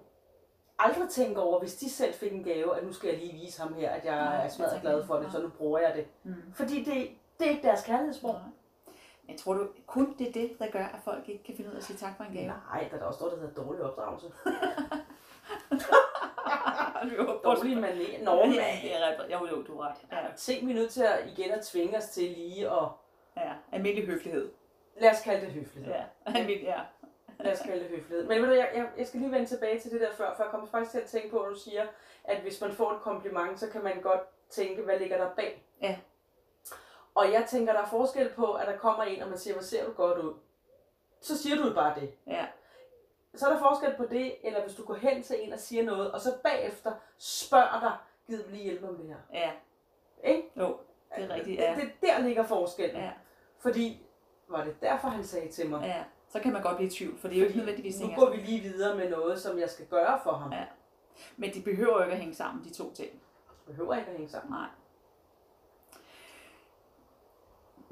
aldrig 0.79 1.09
tænke 1.09 1.41
over, 1.41 1.59
hvis 1.59 1.75
de 1.75 1.89
selv 1.89 2.13
fik 2.13 2.33
en 2.33 2.43
gave, 2.43 2.77
at 2.77 2.83
nu 2.85 2.93
skal 2.93 3.09
jeg 3.09 3.17
lige 3.19 3.33
vise 3.33 3.61
ham 3.61 3.73
her, 3.73 3.89
at 3.89 4.05
jeg 4.05 4.15
Nej, 4.15 4.45
er 4.45 4.49
smadret 4.49 4.81
glad 4.81 5.05
for 5.05 5.15
det, 5.15 5.31
så 5.31 5.41
nu 5.41 5.49
bruger 5.49 5.79
jeg 5.79 5.95
det. 5.95 6.07
Mm. 6.23 6.53
Fordi 6.53 6.83
det, 6.83 7.09
det 7.39 7.47
er 7.47 7.51
ikke 7.51 7.67
deres 7.67 7.83
kærlighedssprog. 7.83 8.33
Nej. 8.33 8.41
Men 9.27 9.37
tror 9.37 9.53
du 9.53 9.67
kun 9.87 10.15
det 10.19 10.27
er 10.27 10.31
det, 10.31 10.59
der 10.59 10.71
gør, 10.71 10.85
at 10.85 10.99
folk 11.03 11.29
ikke 11.29 11.43
kan 11.43 11.55
finde 11.55 11.69
ud 11.69 11.75
af 11.75 11.79
at 11.79 11.83
sige 11.83 11.97
tak 11.97 12.17
for 12.17 12.23
en 12.23 12.33
gave? 12.33 12.47
Nej, 12.47 12.87
der 12.89 12.95
er 12.95 12.99
da 12.99 13.05
også 13.05 13.19
noget, 13.23 13.37
der 13.39 13.47
hedder 13.47 13.63
dårlig 13.63 13.81
opdragelse. 13.83 14.31
Dårlig 17.43 17.77
manér. 17.77 18.23
Nå, 18.23 18.45
ja, 18.45 18.89
er 18.91 19.05
ret. 19.07 19.31
Jo, 19.31 19.47
jo, 19.47 19.63
du 19.63 19.81
har 19.81 19.89
ret. 19.89 19.97
Ja, 20.11 20.35
ting 20.37 20.67
vi 20.67 20.71
er 20.71 20.75
nødt 20.75 20.91
til 20.91 21.03
at 21.03 21.19
igen 21.27 21.51
at 21.51 21.65
tvinge 21.65 21.97
os 21.97 22.05
til 22.05 22.23
lige 22.31 22.69
at, 22.71 22.87
ja. 23.37 23.53
Almindelig 23.71 24.07
høflighed. 24.07 24.51
lad 25.01 25.11
os 25.11 25.21
kalde 25.21 25.45
det 25.45 25.53
høflighed. 25.53 25.93
Ja, 25.93 26.03
almindelig, 26.25 26.63
ja. 26.63 26.79
Lad 27.39 27.53
os 27.53 27.59
kalde 27.59 27.79
det 27.83 27.89
høflighed. 27.89 28.27
Men 28.27 28.41
ved 28.41 28.49
du, 28.49 28.53
jeg, 28.53 28.69
jeg, 28.75 28.89
jeg 28.97 29.07
skal 29.07 29.19
lige 29.19 29.31
vende 29.31 29.45
tilbage 29.45 29.79
til 29.79 29.91
det 29.91 30.01
der 30.01 30.11
før, 30.13 30.35
for 30.35 30.43
jeg 30.43 30.51
kommer 30.51 30.67
faktisk 30.67 30.91
til 30.91 30.99
at 30.99 31.05
tænke 31.07 31.29
på, 31.29 31.39
at 31.39 31.49
du 31.49 31.59
siger, 31.59 31.87
at 32.23 32.41
hvis 32.41 32.61
man 32.61 32.71
får 32.71 32.91
et 32.91 33.01
kompliment, 33.01 33.59
så 33.59 33.69
kan 33.69 33.83
man 33.83 34.01
godt 34.01 34.21
tænke, 34.49 34.81
hvad 34.81 34.99
ligger 34.99 35.17
der 35.17 35.35
bag? 35.35 35.65
Ja. 35.81 35.97
Og 37.15 37.31
jeg 37.31 37.45
tænker, 37.47 37.73
der 37.73 37.81
er 37.81 37.85
forskel 37.85 38.29
på, 38.35 38.53
at 38.53 38.67
der 38.67 38.77
kommer 38.77 39.03
en, 39.03 39.21
og 39.21 39.29
man 39.29 39.37
siger, 39.37 39.53
hvor 39.53 39.63
ser 39.63 39.85
du 39.85 39.91
godt 39.91 40.17
ud. 40.17 40.33
Så 41.21 41.37
siger 41.37 41.55
du 41.55 41.73
bare 41.73 41.99
det. 41.99 42.11
Ja, 42.27 42.45
Så 43.35 43.47
er 43.47 43.53
der 43.53 43.59
forskel 43.59 43.93
på 43.97 44.05
det, 44.05 44.35
eller 44.47 44.61
hvis 44.63 44.75
du 44.75 44.85
går 44.85 44.93
hen 44.93 45.23
til 45.23 45.35
en 45.47 45.53
og 45.53 45.59
siger 45.59 45.83
noget, 45.83 46.11
og 46.11 46.21
så 46.21 46.29
bagefter 46.43 46.91
spørger 47.17 47.79
dig, 47.79 47.97
gider 48.27 48.43
du 48.43 48.49
lige 48.49 48.63
hjælpe 48.63 48.85
med 48.85 48.97
det 48.97 49.05
her? 49.07 49.15
ja. 49.33 49.51
Ikke? 50.23 50.51
Jo, 50.57 50.77
det 51.15 51.23
er 51.23 51.33
rigtigt, 51.35 51.59
ja. 51.59 51.75
Det, 51.75 51.83
det, 52.01 52.09
der 52.09 52.19
ligger 52.19 52.43
forskellen. 52.43 53.01
Ja, 53.01 53.11
Fordi, 53.59 54.05
var 54.47 54.63
det 54.63 54.81
derfor, 54.81 55.07
han 55.07 55.23
sagde 55.23 55.51
til 55.51 55.69
mig? 55.69 55.81
ja. 55.85 56.03
Så 56.29 56.39
kan 56.39 56.53
man 56.53 56.61
godt 56.61 56.75
blive 56.77 56.87
i 56.87 56.91
tvivl, 56.91 57.17
for 57.17 57.27
det 57.27 57.35
er 57.37 57.39
jo 57.41 57.45
ikke 57.45 57.57
nødvendigvis 57.57 57.99
nu 57.99 58.09
går 58.15 58.29
vi 58.29 58.37
lige 58.37 58.61
videre 58.61 58.95
med 58.97 59.09
noget, 59.09 59.41
som 59.41 59.59
jeg 59.59 59.69
skal 59.69 59.85
gøre 59.85 60.19
for 60.23 60.31
ham. 60.31 60.51
Ja. 60.53 60.65
Men 61.37 61.53
de 61.53 61.61
behøver 61.61 61.93
jo 61.97 62.01
ikke 62.03 62.13
at 62.13 62.19
hænge 62.19 62.35
sammen, 62.35 62.63
de 62.63 62.73
to 62.73 62.93
ting. 62.93 63.21
Behøver 63.65 63.95
ikke 63.95 64.09
at 64.09 64.15
hænge 64.17 64.29
sammen. 64.31 64.51
Nej. 64.53 64.67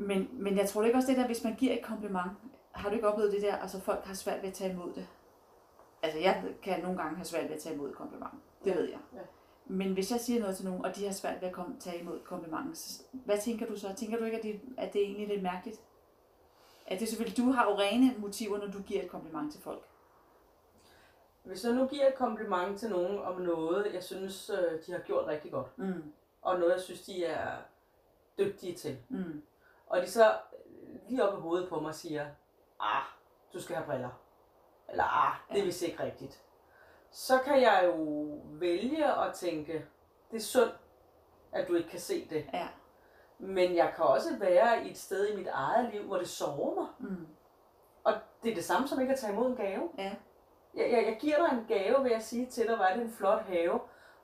Men, 0.07 0.29
men 0.33 0.57
jeg 0.57 0.69
tror 0.69 0.83
ikke 0.83 0.97
også 0.97 1.07
det 1.09 1.17
der, 1.17 1.25
hvis 1.25 1.43
man 1.43 1.55
giver 1.55 1.73
et 1.73 1.83
kompliment, 1.83 2.31
har 2.71 2.89
du 2.89 2.95
ikke 2.95 3.07
oplevet 3.07 3.31
det 3.31 3.41
der, 3.41 3.55
altså 3.55 3.79
folk 3.79 4.05
har 4.05 4.13
svært 4.13 4.41
ved 4.41 4.49
at 4.49 4.55
tage 4.55 4.71
imod 4.73 4.93
det? 4.93 5.07
Altså 6.01 6.19
jeg 6.19 6.43
kan 6.61 6.81
nogle 6.83 6.97
gange 6.97 7.15
have 7.15 7.25
svært 7.25 7.43
ved 7.49 7.55
at 7.55 7.61
tage 7.61 7.75
imod 7.75 7.89
et 7.89 7.95
kompliment, 7.95 8.33
det 8.63 8.71
Ja, 8.71 8.75
ved 8.75 8.89
jeg. 8.89 8.99
ja. 9.13 9.19
Men 9.65 9.93
hvis 9.93 10.11
jeg 10.11 10.19
siger 10.19 10.39
noget 10.41 10.55
til 10.55 10.65
nogen, 10.65 10.85
og 10.85 10.95
de 10.95 11.05
har 11.05 11.11
svært 11.13 11.41
ved 11.41 11.47
at 11.47 11.53
komme, 11.53 11.75
tage 11.79 12.01
imod 12.01 12.15
et 12.15 12.23
kompliment, 12.23 12.77
så- 12.77 13.03
hvad 13.11 13.37
tænker 13.37 13.65
du 13.65 13.75
så? 13.79 13.93
Tænker 13.95 14.17
du 14.17 14.23
ikke, 14.23 14.37
at 14.37 14.43
det, 14.43 14.61
at 14.77 14.93
det 14.93 15.01
er 15.01 15.05
egentlig 15.05 15.27
lidt 15.27 15.43
mærkeligt? 15.43 15.81
At 16.87 16.99
det 16.99 17.07
selvfølgelig, 17.09 17.37
du 17.45 17.51
har 17.51 17.65
jo 17.71 17.77
rene 17.77 18.15
motiver, 18.17 18.57
når 18.57 18.67
du 18.71 18.81
giver 18.81 19.01
et 19.03 19.09
kompliment 19.09 19.51
til 19.51 19.61
folk. 19.61 19.83
Hvis 21.43 21.63
jeg 21.65 21.73
nu 21.73 21.85
giver 21.87 22.07
et 22.07 22.15
kompliment 22.15 22.79
til 22.79 22.89
nogen 22.89 23.19
om 23.19 23.41
noget, 23.41 23.93
jeg 23.93 24.03
synes, 24.03 24.49
øh, 24.49 24.79
de 24.85 24.91
har 24.91 24.99
gjort 24.99 25.27
rigtig 25.27 25.51
godt, 25.51 25.77
Mm, 25.77 26.03
og 26.41 26.59
noget, 26.59 26.73
jeg 26.73 26.81
synes, 26.81 27.01
de 27.01 27.25
er 27.25 27.57
dygtige 28.39 28.73
til, 28.75 28.97
mm, 29.09 29.41
og 29.93 30.01
de 30.01 30.11
så 30.11 30.33
lige 31.09 31.27
op 31.29 31.37
i 31.37 31.41
hovedet 31.41 31.69
på 31.69 31.79
mig 31.79 31.95
siger, 31.95 32.25
ah, 32.79 33.03
du 33.53 33.61
skal 33.61 33.75
have 33.75 33.85
briller, 33.85 34.09
eller 34.89 35.03
ah, 35.03 35.35
det 35.51 35.59
er 35.61 35.65
vist 35.65 35.81
ikke 35.81 36.03
rigtigt, 36.03 36.43
så 37.11 37.39
kan 37.45 37.61
jeg 37.61 37.81
jo 37.85 37.93
vælge 38.45 39.05
at 39.25 39.33
tænke, 39.33 39.85
det 40.31 40.37
er 40.37 40.41
synd, 40.41 40.71
at 41.51 41.67
du 41.67 41.75
ikke 41.75 41.89
kan 41.89 41.99
se 41.99 42.27
det. 42.29 42.45
ja, 42.53 42.67
Men 43.39 43.75
jeg 43.75 43.93
kan 43.95 44.05
også 44.05 44.37
være 44.39 44.85
i 44.85 44.91
et 44.91 44.97
sted 44.97 45.27
i 45.29 45.35
mit 45.35 45.47
eget 45.47 45.89
liv, 45.93 46.03
hvor 46.03 46.17
det 46.17 46.29
sover 46.29 46.75
mig. 46.75 46.87
mm, 46.99 47.27
Og 48.03 48.13
det 48.43 48.51
er 48.51 48.55
det 48.55 48.63
samme 48.65 48.87
som 48.87 49.01
ikke 49.01 49.13
at 49.13 49.19
tage 49.19 49.33
imod 49.33 49.47
en 49.49 49.55
gave. 49.55 49.89
ja, 49.97 50.15
Jeg, 50.75 50.91
jeg, 50.91 51.05
jeg 51.05 51.17
giver 51.19 51.37
dig 51.47 51.57
en 51.57 51.65
gave 51.67 52.03
ved 52.03 52.11
at 52.11 52.23
sige 52.23 52.45
til 52.45 52.67
dig, 52.67 52.75
hvor 52.75 52.85
er 52.85 52.93
det 52.95 53.03
en 53.05 53.11
flot 53.11 53.41
have, 53.41 53.79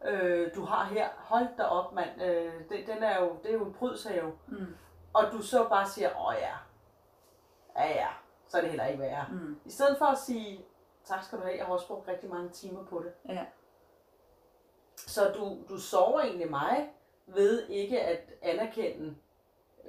øh, 0.05 0.55
du 0.55 0.62
har 0.65 0.84
her. 0.86 1.10
Hold 1.17 1.48
da 1.58 1.63
op, 1.63 1.94
mand. 1.94 2.22
Øh, 2.22 2.53
det, 2.70 2.88
den 2.88 3.03
er 3.03 3.24
jo, 3.24 3.36
det 3.44 3.50
er 3.51 3.53
jo 3.58 3.65
en 3.65 3.74
prydshave. 3.74 4.34
mm, 4.48 4.65
Og 5.13 5.24
du 5.32 5.42
så 5.42 5.68
bare 5.70 5.88
siger, 5.88 6.10
åh 6.28 6.34
ja, 6.42 6.54
ja 7.75 7.88
ja, 7.92 8.08
så 8.48 8.58
er 8.58 8.62
det 8.62 8.70
heller 8.70 8.86
ikke 8.86 9.00
værre. 9.00 9.25
mm, 9.32 9.60
I 9.66 9.72
stedet 9.72 9.98
for 9.98 10.06
at 10.06 10.18
sige, 10.18 10.66
tak 11.06 11.24
skal 11.24 11.38
du 11.38 11.44
have, 11.44 11.58
jeg 11.58 11.66
har 11.66 11.74
også 11.74 11.88
brugt 11.88 12.08
rigtig 12.08 12.30
mange 12.30 12.50
timer 12.50 12.84
på 12.86 13.04
det. 13.04 13.34
ja, 13.36 13.46
Så 14.98 15.32
du, 15.32 15.58
du 15.70 15.78
sover 15.80 16.22
egentlig 16.22 16.50
mig 16.50 16.89
ved 17.28 17.68
ikke 17.68 18.01
at 18.01 18.34
anerkende 18.42 19.16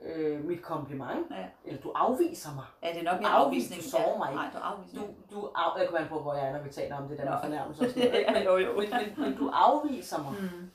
øh, 0.02 0.44
mit 0.44 0.62
kompliment, 0.62 1.26
ja. 1.30 1.46
eller 1.64 1.80
du 1.80 1.92
afviser 1.94 2.54
mig. 2.54 2.64
Ja, 2.82 2.88
det 2.88 2.98
er 2.98 3.02
nok 3.12 3.14
Afvist, 3.14 3.26
afvisning. 3.32 3.82
du 3.82 3.88
sover 3.88 4.08
ja. 4.12 4.18
mig 4.18 4.30
ikke. 4.30 4.42
Nej, 4.42 4.50
du 4.52 4.58
afviser. 4.58 5.00
Du, 5.00 5.06
du 5.40 5.50
af, 5.54 5.78
jeg 5.78 5.86
kommer 5.88 6.00
an 6.00 6.08
på, 6.08 6.20
hvor 6.20 6.34
jeg 6.34 6.48
er, 6.48 6.52
når 6.52 6.62
vi 6.62 6.70
taler 6.70 6.96
om 6.96 7.08
det 7.08 7.18
der 7.18 7.30
med 7.30 7.38
fornærmelse 7.42 7.84
og 7.84 7.90
sådan 7.90 8.10
noget. 8.10 8.26
Men, 8.34 8.42
jo, 8.42 8.56
jo. 8.56 8.72
men, 8.80 8.90
men, 8.90 9.14
men 9.20 9.36
du 9.38 9.50
afviser 9.54 10.22
mig. 10.22 10.32
Mm. 10.40 10.70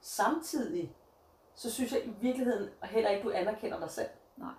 Samtidig, 0.00 0.94
så 1.60 1.70
synes 1.70 1.92
jeg 1.92 2.06
i 2.06 2.10
virkeligheden 2.20 2.70
heller 2.82 3.10
ikke, 3.10 3.22
du 3.28 3.30
anerkender 3.30 3.80
dig 3.80 3.90
selv. 3.90 4.08
Nej. 4.36 4.52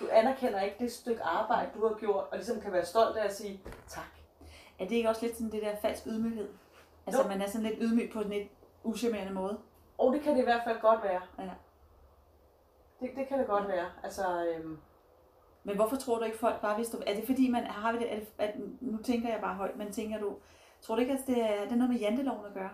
Du 0.00 0.04
anerkender 0.12 0.60
ikke 0.60 0.76
det 0.78 0.92
stykke 0.92 1.22
arbejde, 1.22 1.70
du 1.74 1.88
har 1.88 1.94
gjort, 1.94 2.24
og 2.30 2.36
ligesom 2.36 2.60
kan 2.60 2.72
være 2.72 2.84
stolt 2.84 3.16
af 3.16 3.24
at 3.24 3.36
sige 3.36 3.60
tak. 3.88 4.04
Er 4.78 4.84
det 4.84 4.92
ikke 4.96 5.08
også 5.08 5.26
lidt 5.26 5.36
sådan 5.36 5.52
det 5.52 5.62
der 5.62 5.76
falsk 5.76 6.06
ydmyghed? 6.06 6.48
Altså 7.06 7.22
Jo. 7.22 7.28
man 7.28 7.42
er 7.42 7.46
sådan 7.46 7.66
lidt 7.66 7.78
ydmyg 7.80 8.10
på 8.12 8.20
en 8.20 8.28
lidt 8.28 8.48
uschammerende 8.84 9.32
måde. 9.32 9.58
Og 9.98 10.12
det 10.12 10.22
kan 10.22 10.32
det 10.34 10.40
i 10.40 10.44
hvert 10.44 10.64
fald 10.64 10.80
godt 10.80 11.02
være. 11.02 11.22
Ja. 11.38 11.50
Det, 13.00 13.10
det 13.16 13.28
kan 13.28 13.38
det 13.38 13.46
godt 13.46 13.68
være. 13.68 13.86
Altså, 14.02 14.46
øhm, 14.46 14.78
Men 15.64 15.76
hvorfor 15.76 15.96
tror 15.96 16.18
du 16.18 16.24
ikke 16.24 16.38
folk 16.38 16.60
bare 16.60 16.76
vidste, 16.76 16.98
er 17.06 17.14
det 17.14 17.26
fordi 17.26 17.50
man 17.50 17.64
har 17.64 17.92
vi 17.92 17.98
det, 17.98 18.12
er 18.12 18.16
det, 18.18 18.28
at, 18.38 18.54
nu 18.80 19.02
tænker 19.02 19.28
jeg 19.28 19.40
bare 19.40 19.54
højt, 19.54 19.76
men 19.76 19.92
tænker 19.92 20.18
du, 20.18 20.36
tror 20.80 20.94
du 20.94 21.00
ikke, 21.00 21.12
at 21.12 21.26
det 21.26 21.38
er, 21.42 21.62
det 21.62 21.72
er 21.72 21.76
noget 21.76 21.90
med 21.90 22.00
janteloven 22.00 22.46
at 22.46 22.54
gøre? 22.54 22.70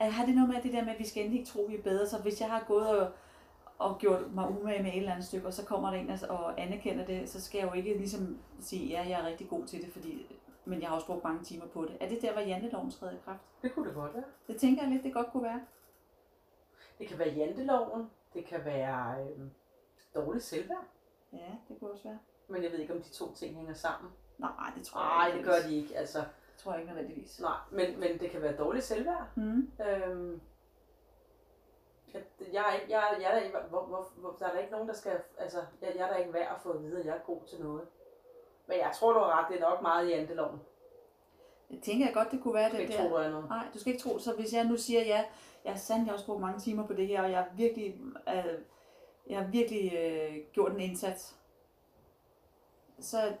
Har 0.00 0.26
det 0.26 0.34
noget 0.34 0.48
med 0.50 0.62
det 0.62 0.72
der 0.72 0.84
med, 0.84 0.92
at 0.92 0.98
vi 0.98 1.06
skal 1.06 1.22
endelig 1.22 1.40
ikke 1.40 1.50
tro, 1.52 1.62
vi 1.62 1.76
er 1.76 1.82
bedre, 1.82 2.06
så 2.06 2.18
hvis 2.18 2.40
jeg 2.40 2.50
har 2.50 2.64
gået 2.68 3.00
og, 3.00 3.12
og 3.78 3.98
gjort 3.98 4.32
mig 4.34 4.48
umage 4.48 4.82
med 4.82 4.90
et 4.90 4.96
eller 4.98 5.12
andet 5.12 5.26
stykke, 5.26 5.46
og 5.46 5.52
så 5.54 5.64
kommer 5.64 5.90
der 5.90 5.96
en 5.98 6.10
og- 6.10 6.28
og 6.44 6.60
anerkender 6.60 7.04
det, 7.06 7.28
så 7.28 7.40
skal 7.40 7.58
jeg 7.58 7.68
jo 7.68 7.72
ikke 7.72 7.94
ligesom 7.98 8.38
sige, 8.60 8.86
ja, 8.86 9.08
jeg 9.08 9.20
er 9.20 9.26
rigtig 9.26 9.48
god 9.48 9.66
til 9.66 9.82
det, 9.84 9.92
fordi, 9.92 10.36
men 10.64 10.80
jeg 10.80 10.88
har 10.88 10.94
også 10.94 11.06
brugt 11.06 11.24
mange 11.24 11.44
timer 11.44 11.66
på 11.66 11.82
det. 11.84 11.96
Er 12.00 12.08
det 12.08 12.22
der, 12.22 12.32
hvor 12.32 12.40
janteloven 12.42 12.90
træder 12.90 13.12
i 13.12 13.16
kraft? 13.24 13.40
det 13.62 13.74
kunne 13.74 13.86
det 13.86 13.94
godt 13.94 14.14
være. 14.14 14.24
Det 14.48 14.56
tænker 14.56 14.82
jeg 14.82 14.90
lidt, 14.92 15.04
det 15.04 15.12
godt 15.14 15.26
kunne 15.32 15.42
være. 15.42 15.60
Det 16.98 17.08
kan 17.08 17.18
være 17.18 17.28
janteloven, 17.28 18.10
det 18.34 18.44
kan 18.46 18.64
være 18.64 19.22
øhm, 19.22 19.50
dårlig 20.14 20.42
selvværd. 20.42 20.84
Ja, 21.32 21.50
det 21.68 21.76
kunne 21.80 21.90
også 21.90 22.04
være. 22.04 22.18
Men 22.48 22.62
jeg 22.62 22.72
ved 22.72 22.78
ikke, 22.78 22.94
om 22.94 23.02
de 23.02 23.10
to 23.10 23.34
ting 23.34 23.56
hænger 23.56 23.74
sammen. 23.74 24.10
Nej, 24.38 24.50
det 24.76 24.86
tror 24.86 25.00
jeg 25.00 25.08
Nej, 25.08 25.26
ikke. 25.26 25.38
det 25.38 25.46
gør 25.46 25.68
de 25.68 25.76
ikke. 25.76 25.96
Altså, 25.98 26.24
tror 26.62 26.72
jeg 26.72 26.80
ikke 26.80 26.92
nødvendigvis. 26.94 27.40
nej, 27.40 27.56
men, 27.70 28.00
men 28.00 28.18
det 28.20 28.30
kan 28.30 28.42
være 28.42 28.56
dårlig 28.56 28.82
selvværd. 28.82 29.26
Mm. 29.36 29.70
Øhm, 29.88 30.40
Jeg, 32.14 32.22
jeg, 32.52 32.80
jeg, 32.88 33.16
jeg 33.20 33.30
er 33.30 33.34
der, 33.34 33.40
ikke, 33.42 33.58
hvor, 33.70 33.80
hvor, 33.80 34.08
hvor, 34.16 34.36
der 34.38 34.46
er 34.46 34.52
der 34.52 34.58
ikke 34.58 34.72
nogen, 34.72 34.88
der 34.88 34.94
skal, 34.94 35.20
altså, 35.38 35.58
jeg, 35.82 35.92
jeg 35.96 36.08
er 36.08 36.12
der 36.12 36.16
ikke 36.18 36.32
værd 36.32 36.54
at 36.56 36.60
få 36.62 36.70
at 36.70 36.82
vide, 36.82 37.00
at 37.00 37.06
jeg 37.06 37.14
er 37.16 37.20
god 37.26 37.40
til 37.48 37.60
noget. 37.60 37.82
Men 38.66 38.78
jeg 38.78 38.90
tror, 38.94 39.12
du 39.12 39.18
har 39.18 39.38
ret, 39.38 39.52
det 39.52 39.62
er 39.62 39.70
nok 39.70 39.82
meget 39.82 40.08
i 40.08 40.12
andeloven. 40.12 40.60
Jeg 41.70 41.78
tænker 41.82 42.06
jeg 42.06 42.14
godt, 42.14 42.30
det 42.30 42.42
kunne 42.42 42.54
være 42.54 42.70
det 42.70 42.88
der. 42.88 42.96
tro, 42.96 43.08
noget. 43.08 43.48
Nej, 43.48 43.66
du 43.74 43.78
skal 43.78 43.92
ikke 43.92 44.02
tro. 44.02 44.18
Så 44.18 44.34
hvis 44.34 44.52
jeg 44.54 44.64
nu 44.64 44.76
siger, 44.76 45.00
ja, 45.04 45.24
jeg 45.64 45.72
har 45.72 45.78
sandelig 45.78 46.12
også 46.12 46.26
brugt 46.26 46.40
mange 46.40 46.60
timer 46.60 46.86
på 46.86 46.92
det 46.92 47.06
her, 47.06 47.22
og 47.22 47.30
jeg 47.30 47.38
har 47.38 47.48
virkelig, 47.56 48.00
øh, 48.28 48.58
jeg 49.26 49.38
har 49.38 49.46
virkelig 49.50 49.92
øh, 49.94 50.36
gjort 50.52 50.72
en 50.72 50.80
indsats, 50.80 51.36
så, 53.00 53.32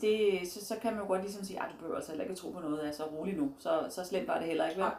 det, 0.00 0.40
så, 0.52 0.66
så 0.66 0.76
kan 0.82 0.92
man 0.92 1.02
jo 1.02 1.08
godt 1.08 1.20
ligesom 1.22 1.44
sige, 1.44 1.62
at 1.62 1.68
du 1.72 1.76
behøver 1.76 1.96
altså 1.96 2.10
heller 2.10 2.24
ikke 2.24 2.36
tro 2.36 2.50
på 2.50 2.60
noget, 2.60 2.86
altså 2.86 3.04
rolig 3.04 3.36
nu. 3.36 3.52
Så, 3.58 3.86
så 3.90 4.04
slemt 4.04 4.28
var 4.28 4.38
det 4.38 4.46
heller 4.46 4.68
ikke, 4.68 4.82
vel? 4.82 4.90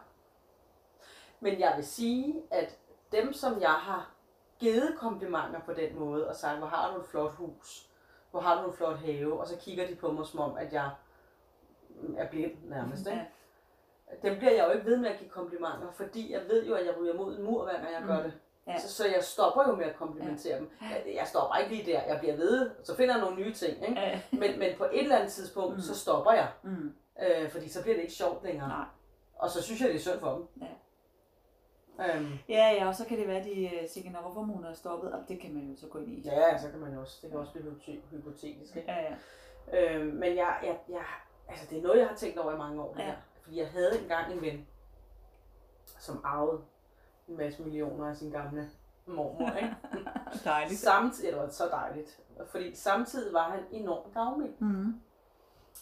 Men 1.40 1.60
jeg 1.60 1.74
vil 1.76 1.86
sige, 1.86 2.36
at 2.52 2.78
dem, 3.12 3.34
som 3.34 3.62
jeg 3.62 3.70
har 3.74 4.12
givet 4.60 4.96
komplimenter 4.98 5.60
på 5.66 5.74
den 5.74 6.00
måde, 6.00 6.28
og 6.30 6.36
sagt, 6.36 6.58
hvor 6.58 6.68
har 6.68 6.94
du 6.94 7.00
et 7.02 7.06
flot 7.08 7.32
hus, 7.32 7.90
hvor 8.32 8.40
har 8.40 8.62
du 8.62 8.68
en 8.70 8.74
flot 8.78 8.98
have, 8.98 9.40
og 9.40 9.48
så 9.48 9.58
kigger 9.58 9.88
de 9.88 9.96
på 9.96 10.12
mig 10.12 10.26
som 10.26 10.40
om, 10.40 10.58
at 10.58 10.74
jeg 10.74 10.90
er 12.18 12.30
blind 12.30 12.52
nærmest. 12.64 13.08
Ikke? 13.08 13.28
Dem 14.24 14.38
bliver 14.38 14.52
jeg 14.54 14.66
jo 14.68 14.72
ikke 14.72 14.86
ved 14.86 14.98
med 14.98 15.10
at 15.10 15.20
give 15.20 15.30
komplimenter, 15.30 15.92
fordi 15.94 16.32
jeg 16.34 16.42
ved 16.50 16.66
jo, 16.66 16.74
at 16.76 16.86
jeg 16.86 16.98
ryger 17.00 17.14
mod 17.14 17.38
en 17.38 17.44
mur, 17.44 17.64
hver 17.64 17.74
gang 17.82 17.94
jeg 17.94 18.04
gør 18.08 18.18
Mm. 18.18 18.24
det. 18.24 18.34
Ja. 18.68 18.80
Så, 18.80 18.94
så 18.94 19.06
jeg 19.08 19.24
stopper 19.24 19.68
jo 19.70 19.76
med 19.76 19.86
at 19.86 19.96
komplimentere 19.96 20.58
dem. 20.60 20.70
Jeg, 20.82 21.04
jeg 21.16 21.28
stopper 21.28 21.56
ikke 21.56 21.76
lige 21.76 21.92
der, 21.92 22.02
jeg 22.04 22.20
bliver 22.20 22.36
ved, 22.36 22.72
så 22.84 22.96
finder 22.96 23.16
jeg 23.16 23.24
nogle 23.24 23.36
nye 23.44 23.54
ting. 23.54 23.90
Ikke? 23.90 24.00
Ja. 24.02 24.22
Men, 24.32 24.60
men 24.60 24.78
på 24.78 24.84
et 24.84 25.02
eller 25.04 25.16
andet 25.18 25.32
tidspunkt, 25.32 25.74
Mm. 25.76 25.82
så 25.82 25.96
stopper 26.00 26.32
jeg, 26.32 26.48
Mm. 26.64 26.94
øh, 27.24 27.50
fordi 27.52 27.70
så 27.70 27.82
bliver 27.82 27.96
det 27.96 28.02
ikke 28.02 28.14
sjovt 28.14 28.44
længere. 28.44 28.68
Nej. 28.70 28.86
Og 29.36 29.50
så 29.50 29.62
synes 29.64 29.82
jeg, 29.82 29.90
det 29.90 29.96
er 29.96 30.00
synd 30.00 30.20
for 30.20 30.34
dem. 30.36 30.48
Ja. 30.62 30.68
Øhm, 32.16 32.32
Ja, 32.50 32.70
ja, 32.70 32.88
og 32.88 32.96
så 32.96 33.06
kan 33.06 33.18
det 33.20 33.28
være, 33.28 33.38
at 33.40 33.46
de 33.46 33.76
øh, 33.76 33.90
siger, 33.90 34.12
"Nå, 34.12 34.20
hvorfor 34.20 34.42
hun 34.42 34.64
er 34.66 34.74
stoppet, 34.74 35.12
og 35.14 35.20
det 35.28 35.40
kan 35.42 35.54
man 35.54 35.64
jo 35.64 35.76
så 35.78 35.88
gå 35.88 36.00
ind 36.00 36.12
i. 36.18 36.22
ja, 36.26 36.58
så 36.58 36.70
kan 36.70 36.80
man 36.80 36.98
også. 36.98 37.20
Det 37.22 37.30
kan 37.32 37.40
også 37.40 37.52
blive 37.52 37.66
hypote- 37.72 38.16
hypotetisk. 38.16 38.76
Ikke? 38.76 38.92
Ja, 38.92 39.16
ja. 39.72 39.96
Øhm, 39.96 40.06
men 40.16 40.36
jeg, 40.36 40.58
jeg, 40.64 40.78
jeg, 40.90 41.02
altså 41.50 41.66
det 41.70 41.78
er 41.78 41.82
noget, 41.82 42.00
jeg 42.00 42.08
har 42.08 42.16
tænkt 42.16 42.40
over 42.40 42.54
i 42.54 42.58
mange 42.58 42.82
år. 42.82 42.96
Ja. 43.00 43.04
her. 43.06 43.16
Fordi 43.42 43.60
jeg 43.60 43.68
havde 43.68 44.02
engang 44.02 44.34
en 44.34 44.42
ven, 44.42 44.68
som 46.00 46.22
arvede 46.24 46.62
en 47.28 47.38
masse 47.38 47.62
millioner 47.62 48.10
af 48.10 48.16
sin 48.18 48.32
gamle 48.32 48.70
mormor. 49.06 49.52
Ikke? 49.56 49.76
Dejligt. 50.46 50.80
Samtidig, 50.80 51.32
det 51.34 51.42
var 51.42 51.50
så 51.50 51.68
dejligt. 51.68 52.20
Fordi 52.48 52.76
samtidig 52.76 53.34
var 53.34 53.50
han 53.50 53.60
enormt 53.72 54.14
gavmild. 54.14 54.54
Mm. 54.60 55.02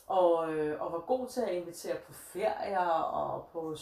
Og, 0.07 0.53
øh, 0.53 0.81
og 0.81 0.91
var 0.91 0.99
god 0.99 1.27
til 1.27 1.41
at 1.41 1.49
invitere 1.53 1.95
på 2.07 2.13
ferier 2.13 2.89
og 2.89 3.47
på 3.53 3.75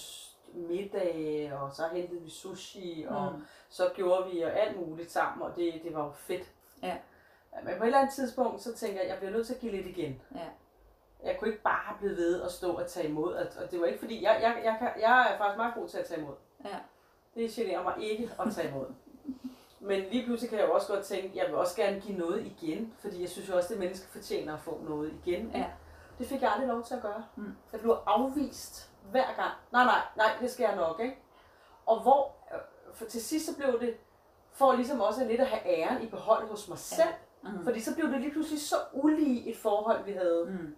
middage, 0.54 1.58
og 1.58 1.74
så 1.74 1.84
hentede 1.94 2.22
vi 2.22 2.30
sushi, 2.30 3.06
og 3.10 3.34
Mm. 3.34 3.44
så 3.70 3.92
gjorde 3.96 4.30
vi 4.32 4.42
alt 4.42 4.88
muligt 4.88 5.12
sammen, 5.12 5.42
og 5.48 5.56
det, 5.56 5.74
det 5.84 5.94
var 5.96 6.04
jo 6.06 6.12
fedt. 6.12 6.52
Ja. 6.84 6.98
Men 7.64 7.74
på 7.78 7.84
et 7.84 7.88
eller 7.88 8.00
andet 8.00 8.14
tidspunkt, 8.16 8.62
så 8.62 8.74
tænker 8.76 8.96
jeg, 8.96 9.04
at 9.04 9.10
jeg 9.10 9.18
bliver 9.18 9.32
nødt 9.32 9.48
til 9.48 9.54
at 9.54 9.60
give 9.60 9.72
lidt 9.72 9.88
igen. 9.88 10.22
Ja. 10.36 10.48
Jeg 11.24 11.38
kunne 11.40 11.50
ikke 11.52 11.64
bare 11.64 11.98
blive 12.00 12.16
ved 12.16 12.42
at 12.42 12.52
stå 12.52 12.74
og 12.74 12.88
tage 12.88 13.08
imod, 13.08 13.34
og 13.34 13.46
og 13.64 13.72
det 13.72 13.80
var 13.80 13.86
ikke 13.86 14.00
fordi, 14.00 14.24
jeg, 14.24 14.40
jeg, 14.42 14.62
jeg, 14.64 14.76
kan, 14.80 15.02
jeg 15.02 15.32
er 15.34 15.38
faktisk 15.38 15.58
meget 15.58 15.74
god 15.76 15.88
til 15.88 15.98
at 15.98 16.06
tage 16.06 16.22
imod. 16.22 16.36
Ja. 16.66 16.78
Det 17.36 17.50
generer 17.52 17.84
mig 17.84 17.94
ikke 18.00 18.30
at 18.40 18.54
tage 18.56 18.70
imod. 18.70 18.86
Men 19.80 20.02
lige 20.12 20.26
pludselig 20.26 20.50
kan 20.50 20.60
jeg 20.60 20.68
jo 20.68 20.74
også 20.74 20.94
godt 20.94 21.06
tænke, 21.06 21.32
jeg 21.38 21.46
vil 21.48 21.56
også 21.56 21.76
gerne 21.76 22.02
give 22.02 22.18
noget 22.18 22.46
igen, 22.46 22.94
fordi 23.00 23.22
jeg 23.22 23.30
synes 23.30 23.50
jo 23.50 23.56
også, 23.56 23.74
at 23.74 23.80
mennesker 23.80 24.08
fortjener 24.08 24.54
at 24.54 24.60
få 24.60 24.80
noget 24.90 25.14
igen. 25.26 25.52
Ja. 25.56 25.66
Det 26.20 26.28
fik 26.28 26.42
jeg 26.42 26.52
aldrig 26.52 26.68
lov 26.68 26.84
til 26.84 26.94
at 26.96 27.02
gøre. 27.02 27.26
Mm. 27.36 27.54
Jeg 27.72 27.80
blev 27.82 27.98
afvist 28.06 28.92
hver 29.12 29.26
gang. 29.36 29.52
Nej, 29.72 29.84
nej, 29.86 30.02
nej, 30.18 30.28
det 30.42 30.52
skal 30.52 30.64
jeg 30.64 30.76
nok, 30.76 31.00
ikke? 31.00 31.18
Og 31.86 32.02
hvor, 32.02 32.36
øh, 32.54 32.60
for 32.94 33.06
til 33.06 33.22
sidst 33.24 33.46
så 33.46 33.56
blev 33.58 33.80
det, 33.80 33.98
for 34.52 34.74
ligesom 34.74 35.02
også 35.02 35.26
lidt 35.26 35.42
at 35.42 35.48
have 35.48 35.78
æren 35.78 36.04
i 36.04 36.08
behold 36.08 36.48
hos 36.48 36.70
mig 36.70 36.78
selv, 36.78 37.10
Mm. 37.46 37.64
fordi 37.64 37.80
så 37.80 37.96
blev 37.96 38.08
det 38.12 38.22
lige 38.22 38.32
pludselig 38.32 38.62
så 38.62 38.76
ulige 38.94 39.50
et 39.52 39.58
forhold, 39.58 40.04
vi 40.06 40.12
havde, 40.12 40.46
Mm. 40.46 40.76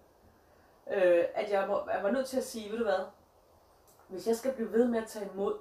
øh, 0.94 1.24
at 1.36 1.52
jeg, 1.52 1.68
må, 1.68 1.90
jeg 1.94 2.04
var 2.04 2.12
nødt 2.12 2.28
til 2.28 2.38
at 2.38 2.44
sige, 2.44 2.72
ved 2.72 2.78
du 2.78 2.84
hvad, 2.84 3.00
hvis 4.08 4.28
jeg 4.28 4.36
skal 4.36 4.54
blive 4.54 4.72
ved 4.72 4.88
med 4.88 5.00
at 5.02 5.08
tage 5.08 5.30
imod 5.34 5.54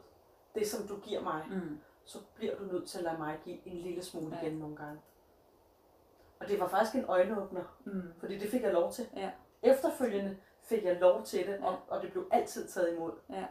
det, 0.54 0.68
som 0.68 0.86
du 0.86 0.96
giver 0.96 1.20
mig, 1.22 1.44
Mm. 1.50 1.78
så 2.04 2.18
bliver 2.34 2.56
du 2.56 2.64
nødt 2.64 2.88
til 2.88 2.98
at 2.98 3.04
lade 3.04 3.18
mig 3.18 3.38
give 3.44 3.58
en 3.68 3.76
lille 3.78 4.02
smule 4.04 4.36
Ja. 4.36 4.42
igen 4.46 4.58
nogle 4.58 4.76
gange. 4.76 5.00
Og 6.40 6.48
det 6.48 6.60
var 6.60 6.68
faktisk 6.68 6.94
en 6.96 7.04
øjenåbner, 7.08 7.62
Mm. 7.84 8.02
fordi 8.18 8.38
det 8.38 8.50
fik 8.50 8.62
jeg 8.62 8.72
lov 8.72 8.92
til. 8.92 9.06
Ja. 9.16 9.30
Efterfølgende 9.62 10.36
fik 10.62 10.84
jeg 10.84 10.96
lov 11.00 11.22
til 11.22 11.46
det, 11.46 11.52
Ja. 11.60 11.66
og, 11.66 11.78
og 11.88 12.02
det 12.02 12.12
blev 12.12 12.28
altid 12.32 12.68
taget 12.68 12.94
imod. 12.96 13.12
Ja. 13.30 13.44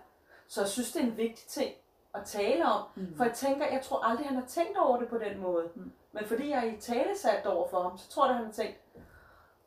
Så 0.48 0.62
jeg 0.62 0.68
synes, 0.70 0.92
det 0.92 1.02
er 1.02 1.06
en 1.06 1.18
vigtig 1.18 1.48
ting 1.48 1.76
at 2.14 2.22
tale 2.26 2.66
om, 2.66 2.84
Mm. 2.96 3.16
for 3.18 3.24
jeg 3.24 3.34
tænker, 3.34 3.66
jeg 3.68 3.82
tror 3.84 4.04
aldrig, 4.06 4.28
han 4.28 4.36
har 4.38 4.46
tænkt 4.46 4.78
over 4.78 5.00
det 5.00 5.08
på 5.08 5.18
den 5.18 5.40
måde. 5.40 5.70
Mm. 5.76 5.92
Men 6.12 6.26
fordi 6.26 6.50
jeg 6.50 6.68
er 6.68 6.72
i 6.74 6.80
tale 6.80 7.18
sat 7.18 7.46
over 7.46 7.68
for 7.68 7.82
ham, 7.82 7.98
så 7.98 8.10
tror 8.10 8.26
jeg, 8.28 8.36
han 8.36 8.46
har 8.46 8.52
tænkt, 8.52 8.78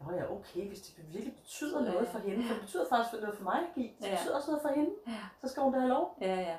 Nå 0.00 0.12
ja, 0.12 0.33
okay, 0.33 0.69
hvis 0.69 0.81
det 0.81 1.05
virkelig 1.12 1.35
betyder 1.37 1.85
Ja, 1.85 1.90
noget 1.93 2.09
for 2.09 2.19
hende, 2.19 2.45
for 2.47 2.52
det 2.55 2.62
betyder 2.62 2.88
faktisk 2.88 3.21
noget 3.23 3.37
for 3.37 3.45
mig 3.45 3.59
at 3.59 3.75
give, 3.75 3.88
det 4.00 4.07
Ja. 4.07 4.16
betyder 4.16 4.37
også 4.37 4.50
noget 4.50 4.62
for 4.62 4.69
hende, 4.69 4.90
Ja. 5.07 5.19
så 5.40 5.49
skal 5.49 5.62
hun 5.62 5.73
da 5.73 5.78
have 5.78 5.88
lov. 5.88 6.16
Ja, 6.21 6.35
ja. 6.35 6.57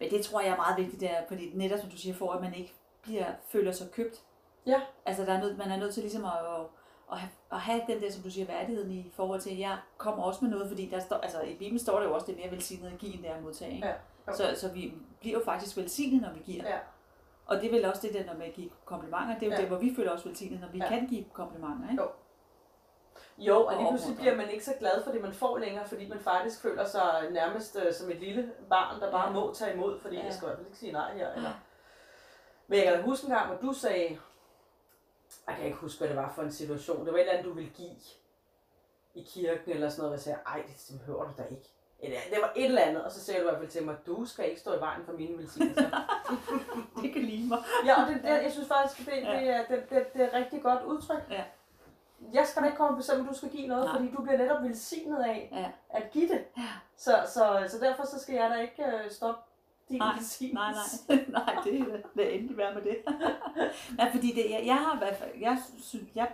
Men 0.00 0.10
det 0.10 0.24
tror 0.24 0.40
jeg 0.40 0.50
er 0.50 0.56
meget 0.56 0.78
vigtigt, 0.78 1.00
der, 1.00 1.14
fordi 1.28 1.50
netop 1.54 1.78
som 1.78 1.90
du 1.90 1.96
siger, 1.96 2.14
for 2.14 2.32
at 2.32 2.40
man 2.42 2.54
ikke 2.54 2.74
bliver, 3.02 3.26
føler 3.48 3.72
sig 3.72 3.90
købt. 3.90 4.20
Ja. 4.66 4.80
Altså 5.06 5.24
der 5.24 5.32
er 5.32 5.40
nødt, 5.40 5.58
man 5.58 5.70
er 5.70 5.76
nødt 5.76 5.94
til 5.94 6.02
ligesom 6.02 6.24
at, 6.24 6.30
at, 7.12 7.18
have, 7.18 7.30
at 7.52 7.60
have 7.60 7.82
den 7.88 8.00
der, 8.00 8.10
som 8.10 8.22
du 8.22 8.30
siger, 8.30 8.46
værdigheden 8.46 8.90
i 8.92 9.10
forhold 9.14 9.40
til, 9.40 9.50
at 9.50 9.58
jeg 9.58 9.78
kommer 9.96 10.22
også 10.22 10.38
med 10.42 10.50
noget, 10.50 10.68
fordi 10.68 10.86
der 10.86 11.00
står, 11.00 11.16
altså 11.16 11.40
i 11.40 11.54
Bibelen 11.54 11.78
står 11.78 11.98
der 11.98 12.06
jo 12.06 12.14
også, 12.14 12.26
det 12.26 12.32
er 12.34 12.38
mere 12.40 12.50
velsignet 12.50 12.92
at 12.92 12.98
give, 12.98 13.14
end 13.14 13.22
det 13.22 13.30
er 13.30 13.34
at 13.34 13.42
modtage. 13.42 13.74
Ikke? 13.74 13.86
Ja. 13.86 13.94
Jo. 14.28 14.36
Så, 14.36 14.60
så 14.60 14.68
vi 14.68 14.92
bliver 15.20 15.38
jo 15.38 15.44
faktisk 15.44 15.76
velsignet, 15.76 16.22
når 16.22 16.32
vi 16.32 16.40
giver. 16.44 16.68
Ja. 16.68 16.78
Og 17.46 17.56
det 17.56 17.66
er 17.66 17.70
vel 17.70 17.84
også 17.84 18.02
det 18.06 18.14
der, 18.14 18.24
når 18.32 18.38
man 18.38 18.50
giver 18.54 18.70
komplimenter, 18.84 19.34
det 19.38 19.42
er 19.42 19.46
jo 19.46 19.52
Ja. 19.52 19.60
det, 19.60 19.68
hvor 19.68 19.78
vi 19.78 19.92
føler 19.96 20.10
os 20.12 20.26
velsignet, 20.26 20.60
når 20.60 20.68
vi 20.68 20.78
ja. 20.78 20.88
kan 20.88 21.06
give 21.06 21.24
komplimenter. 21.32 21.90
Ikke? 21.90 22.02
Jo. 22.02 22.08
Jo, 23.38 23.64
og 23.66 23.76
lige 23.76 23.88
pludselig 23.88 24.16
bliver 24.16 24.36
man 24.36 24.50
ikke 24.50 24.64
så 24.64 24.74
glad 24.78 25.04
for 25.04 25.10
det, 25.12 25.20
man 25.22 25.32
får 25.32 25.58
længere, 25.58 25.88
fordi 25.88 26.08
man 26.08 26.20
faktisk 26.20 26.62
føler 26.62 26.84
sig 26.84 27.26
nærmest 27.30 27.76
øh, 27.86 27.92
som 27.94 28.10
et 28.10 28.16
lille 28.20 28.52
barn, 28.68 29.00
der 29.00 29.10
bare 29.10 29.26
Ja. 29.26 29.32
må 29.32 29.54
tage 29.54 29.74
imod, 29.74 30.00
fordi 30.00 30.16
Ja. 30.16 30.24
jeg 30.24 30.32
skal 30.34 30.46
i 30.46 30.48
hvert 30.48 30.58
fald 30.58 30.66
ikke 30.66 30.78
sige 30.78 30.92
nej 30.92 31.14
her. 31.14 31.32
Eller. 31.32 31.50
Men 32.66 32.78
jeg 32.84 32.94
kan 32.94 33.02
huske 33.02 33.24
en 33.26 33.32
gang, 33.32 33.46
hvor 33.46 33.68
du 33.68 33.72
sagde, 33.72 34.18
jeg 35.48 35.56
kan 35.56 35.64
ikke 35.64 35.76
huske, 35.78 35.98
hvad 35.98 36.08
det 36.08 36.16
var 36.16 36.32
for 36.34 36.42
en 36.42 36.52
situation, 36.52 37.04
det 37.04 37.12
var 37.12 37.18
et 37.18 37.20
eller 37.20 37.32
andet, 37.32 37.44
du 37.46 37.52
ville 37.52 37.70
give 37.70 37.90
i 39.14 39.22
kirken 39.34 39.72
eller 39.72 39.88
sådan 39.88 40.00
noget, 40.00 40.10
og 40.10 40.16
jeg 40.16 40.20
sagde, 40.22 40.38
ej, 40.46 40.62
det, 40.88 40.98
behøver 41.00 41.24
du 41.24 41.30
da 41.38 41.42
ikke. 41.50 41.68
Det 42.30 42.38
var 42.40 42.52
et 42.56 42.64
eller 42.64 42.82
andet, 42.82 43.04
og 43.04 43.12
så 43.12 43.20
sagde 43.24 43.40
du 43.40 43.46
i 43.46 43.50
hvert 43.50 43.58
fald 43.60 43.70
til 43.70 43.84
mig, 43.86 43.96
du 44.06 44.24
skal 44.24 44.48
ikke 44.48 44.60
stå 44.60 44.74
i 44.74 44.80
vejen 44.80 45.04
for 45.04 45.12
mine 45.12 45.38
velsignelser. 45.38 45.90
Det 47.02 47.12
kan 47.12 47.22
lide 47.22 47.48
mig. 47.48 47.58
Ja, 47.86 48.02
og 48.02 48.08
det, 48.08 48.22
det, 48.22 48.28
jeg 48.28 48.52
synes 48.52 48.68
faktisk, 48.68 48.98
det, 49.10 49.14
det, 49.22 49.48
er, 49.48 49.64
det, 49.64 49.90
det, 49.90 50.12
det 50.14 50.22
er 50.22 50.32
rigtig 50.38 50.62
godt 50.62 50.82
udtryk. 50.84 51.22
Ja. 51.30 51.44
Jeg 52.32 52.46
skal 52.46 52.62
da 52.62 52.66
ikke 52.66 52.76
komme 52.76 52.92
og 52.92 52.96
bestemme, 52.96 53.22
at 53.24 53.28
du 53.30 53.34
skal 53.36 53.50
give 53.50 53.66
noget, 53.68 53.84
Nej. 53.84 53.94
fordi 53.96 54.10
du 54.10 54.22
bliver 54.22 54.38
netop 54.38 54.62
velsignet 54.62 55.18
af 55.22 55.48
Ja. 55.52 55.70
at 55.98 56.10
give 56.10 56.28
det. 56.28 56.44
Ja. 56.56 56.62
Så, 56.96 57.14
så, 57.26 57.64
så 57.68 57.78
derfor 57.84 58.06
så 58.06 58.18
skal 58.18 58.34
jeg 58.34 58.50
da 58.50 58.54
ikke 58.60 58.84
øh, 59.04 59.10
stoppe 59.10 59.40
din 59.88 59.98
Nej, 59.98 60.14
velsignelse. 60.14 61.04
Nej, 61.08 61.24
nej, 61.28 61.44
nej, 61.54 61.62
det 61.64 62.02
lad 62.14 62.26
endelig 62.32 62.56
være 62.56 62.74
med 62.74 62.82
det. 62.82 62.96
nej, 63.98 64.10
fordi 64.12 64.32
det, 64.32 64.50
jeg, 64.50 64.62
jeg 64.66 64.76
har 64.76 64.94
i 64.94 64.98
hvert 64.98 65.16
fald, 65.16 65.30
jeg 65.40 65.58
synes, 65.80 66.04
jeg 66.14 66.32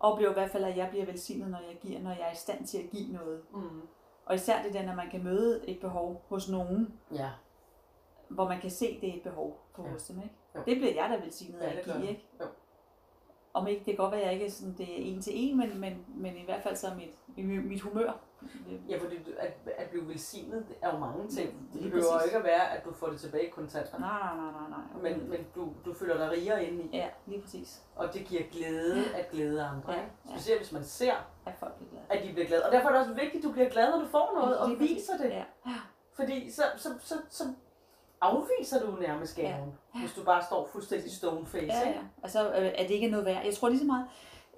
oplever 0.00 0.30
i 0.30 0.34
hvert 0.34 0.50
fald, 0.50 0.64
at 0.64 0.76
jeg 0.76 0.88
bliver 0.90 1.04
velsignet, 1.06 1.50
når 1.50 1.58
jeg 1.58 1.78
giver, 1.80 2.00
når 2.00 2.10
jeg 2.10 2.20
er 2.28 2.32
i 2.32 2.36
stand 2.36 2.66
til 2.66 2.78
at 2.78 2.90
give 2.90 3.12
noget. 3.12 3.42
Mm. 3.54 3.80
Og 4.26 4.34
især 4.34 4.62
det 4.62 4.72
der, 4.74 4.82
når 4.86 4.94
man 4.94 5.10
kan 5.10 5.24
møde 5.24 5.68
et 5.68 5.80
behov 5.80 6.24
hos 6.28 6.48
nogen, 6.48 6.94
Ja. 7.14 7.30
hvor 8.28 8.48
man 8.48 8.60
kan 8.60 8.70
se, 8.70 8.98
det 9.00 9.08
er 9.08 9.14
et 9.14 9.22
behov 9.22 9.60
på 9.74 9.82
Ja. 9.86 9.88
hos 9.92 10.02
dem, 10.04 10.16
ikke? 10.22 10.34
Jo. 10.54 10.60
Det 10.66 10.76
bliver 10.76 10.94
jeg 10.94 11.10
da 11.18 11.24
velsignet 11.24 11.60
Ja, 11.60 11.66
af 11.70 11.76
at 11.78 11.84
give, 11.84 12.08
ikke? 12.08 12.26
Jo. 12.40 12.44
Om 13.54 13.66
ikke, 13.66 13.78
det 13.78 13.86
kan 13.86 13.96
godt 13.96 14.12
være, 14.12 14.20
at 14.20 14.26
jeg 14.26 14.34
ikke 14.34 14.50
sådan, 14.50 14.74
det 14.78 14.88
er 14.90 14.96
en 15.14 15.22
til 15.22 15.32
en, 15.36 15.56
men, 15.58 15.80
men, 15.80 16.04
men 16.08 16.36
i 16.36 16.44
hvert 16.44 16.62
fald 16.62 16.76
så 16.76 16.86
mit, 16.96 17.44
mit, 17.64 17.80
humør. 17.80 18.12
Ja, 18.88 18.98
fordi 18.98 19.16
at, 19.38 19.52
at 19.78 19.90
blive 19.90 20.08
velsignet 20.08 20.66
er 20.82 20.92
jo 20.92 20.98
mange 20.98 21.28
ting. 21.28 21.68
Det 21.72 21.82
behøver 21.82 22.12
præcis. 22.12 22.26
ikke 22.26 22.38
at 22.38 22.44
være, 22.44 22.70
at 22.76 22.84
du 22.84 22.92
får 22.92 23.06
det 23.06 23.20
tilbage 23.20 23.46
i 23.46 23.50
kontanter. 23.50 23.98
Nej, 23.98 24.18
nej, 24.22 24.36
nej, 24.36 24.52
nej, 24.52 24.80
nej. 25.02 25.12
Men, 25.12 25.30
men 25.30 25.38
du, 25.54 25.68
du 25.84 25.94
føler 25.94 26.16
dig 26.16 26.30
rigere 26.30 26.64
indeni, 26.64 26.90
Ja, 26.96 27.08
lige 27.26 27.40
præcis. 27.42 27.82
og 27.96 28.14
det 28.14 28.24
giver 28.26 28.42
glæde 28.52 29.14
at 29.14 29.30
glæde 29.30 29.62
andre. 29.64 29.92
Ja, 29.92 29.98
ja. 30.00 30.04
Specielt 30.36 30.60
hvis 30.60 30.72
man 30.72 30.84
ser, 30.84 31.12
At 31.46 31.54
folk 31.58 31.74
bliver 31.74 31.90
glade. 31.90 32.04
at 32.10 32.28
de 32.28 32.32
bliver 32.32 32.46
glade. 32.48 32.66
Og 32.66 32.72
derfor 32.72 32.88
er 32.88 32.92
det 32.92 33.00
også 33.00 33.14
vigtigt, 33.14 33.36
at 33.36 33.42
du 33.42 33.52
bliver 33.52 33.68
glad, 33.68 33.90
når 33.90 33.98
du 34.00 34.06
får 34.08 34.30
noget, 34.34 34.58
og 34.58 34.68
Lige 34.68 34.78
præcis. 34.78 34.96
viser 34.96 35.16
det. 35.16 35.30
Ja. 35.30 35.44
Fordi 36.12 36.50
så, 36.50 36.62
så, 36.76 36.88
så, 37.00 37.14
så 37.30 37.44
afviser 38.22 38.86
du 38.86 38.96
nærmest 39.00 39.36
gaven, 39.36 39.72
ja. 39.94 40.00
hvis 40.00 40.12
du 40.14 40.24
bare 40.24 40.42
står 40.42 40.68
fuldstændig 40.72 41.10
stone 41.12 41.46
face. 41.46 41.66
Ja, 41.66 41.88
ja. 41.88 42.00
Altså, 42.22 42.48
øh, 42.48 42.66
at 42.74 42.88
det 42.88 42.90
ikke 42.90 43.06
er 43.06 43.10
noget 43.10 43.26
værd. 43.26 43.44
Jeg 43.44 43.54
tror 43.54 43.68
lige 43.68 43.80
så 43.80 43.86
meget, 43.86 44.06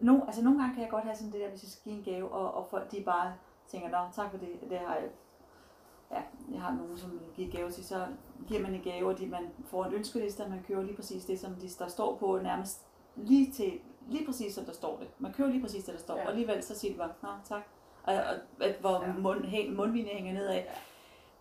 no, 0.01 0.21
altså 0.27 0.43
nogle 0.45 0.59
gange 0.61 0.75
kan 0.75 0.83
jeg 0.83 0.91
godt 0.91 1.05
have 1.05 1.17
sådan 1.17 1.33
det 1.33 1.41
der, 1.41 1.49
hvis 1.49 1.63
jeg 1.63 1.71
skal 1.71 1.83
give 1.93 1.97
en 1.99 2.05
gave, 2.15 2.33
og, 2.33 2.55
og 2.55 2.67
folk 2.71 2.91
de 2.93 3.03
bare 3.03 3.35
tænker, 3.69 3.89
nå, 3.89 3.99
tak 4.17 4.31
for 4.31 4.39
det, 4.39 4.49
det 4.71 4.79
har 4.79 4.95
jeg, 4.95 5.05
ja, 6.11 6.23
jeg 6.53 6.61
har 6.63 6.73
nogen, 6.75 6.99
som 6.99 7.11
vil 7.13 7.21
give 7.37 7.51
gave 7.53 7.71
til, 7.71 7.85
så 7.85 8.07
giver 8.49 8.61
man 8.61 8.75
en 8.75 8.83
gave, 8.83 9.09
og 9.09 9.19
de, 9.19 9.27
man 9.27 9.49
får 9.67 9.85
en 9.85 9.93
ønskeliste, 9.95 10.41
og 10.41 10.51
man 10.51 10.65
køber 10.69 10.83
lige 10.83 10.97
præcis 10.97 11.25
det, 11.25 11.41
som 11.41 11.55
de, 11.55 11.69
der 11.79 11.87
står 11.89 12.17
på, 12.17 12.39
nærmest 12.43 12.81
lige 13.17 13.53
til, 13.53 13.73
lige 14.09 14.27
præcis 14.27 14.55
som 14.55 14.65
der 14.65 14.73
står 14.73 14.97
det. 14.99 15.09
Man 15.19 15.33
køber 15.33 15.51
lige 15.51 15.63
præcis 15.63 15.85
det, 15.85 15.95
der 15.95 16.01
står, 16.01 16.17
Ja. 16.17 16.23
og 16.25 16.29
alligevel 16.31 16.63
så 16.63 16.79
siger 16.79 16.93
de 16.93 16.99
bare, 16.99 17.13
nå, 17.23 17.29
tak. 17.49 17.63
Og, 18.05 18.15
og, 18.15 18.65
at, 18.67 18.77
hvor 18.81 19.05
Ja. 19.07 19.13
mund, 19.13 19.45
helt, 19.45 19.77
mundvinen 19.77 20.09
hænger 20.11 20.33
nedad. 20.33 20.55
Ja. 20.55 20.63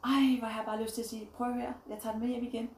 Ej, 0.04 0.40
hvor 0.40 0.48
har 0.48 0.60
jeg 0.60 0.66
bare 0.66 0.82
lyst 0.82 0.94
til 0.96 1.02
at 1.02 1.08
sige, 1.10 1.30
prøv 1.38 1.48
at 1.48 1.54
høre, 1.54 1.74
jeg 1.90 1.98
tager 2.00 2.12
den 2.14 2.22
med 2.22 2.30
hjem 2.30 2.44
igen. 2.44 2.70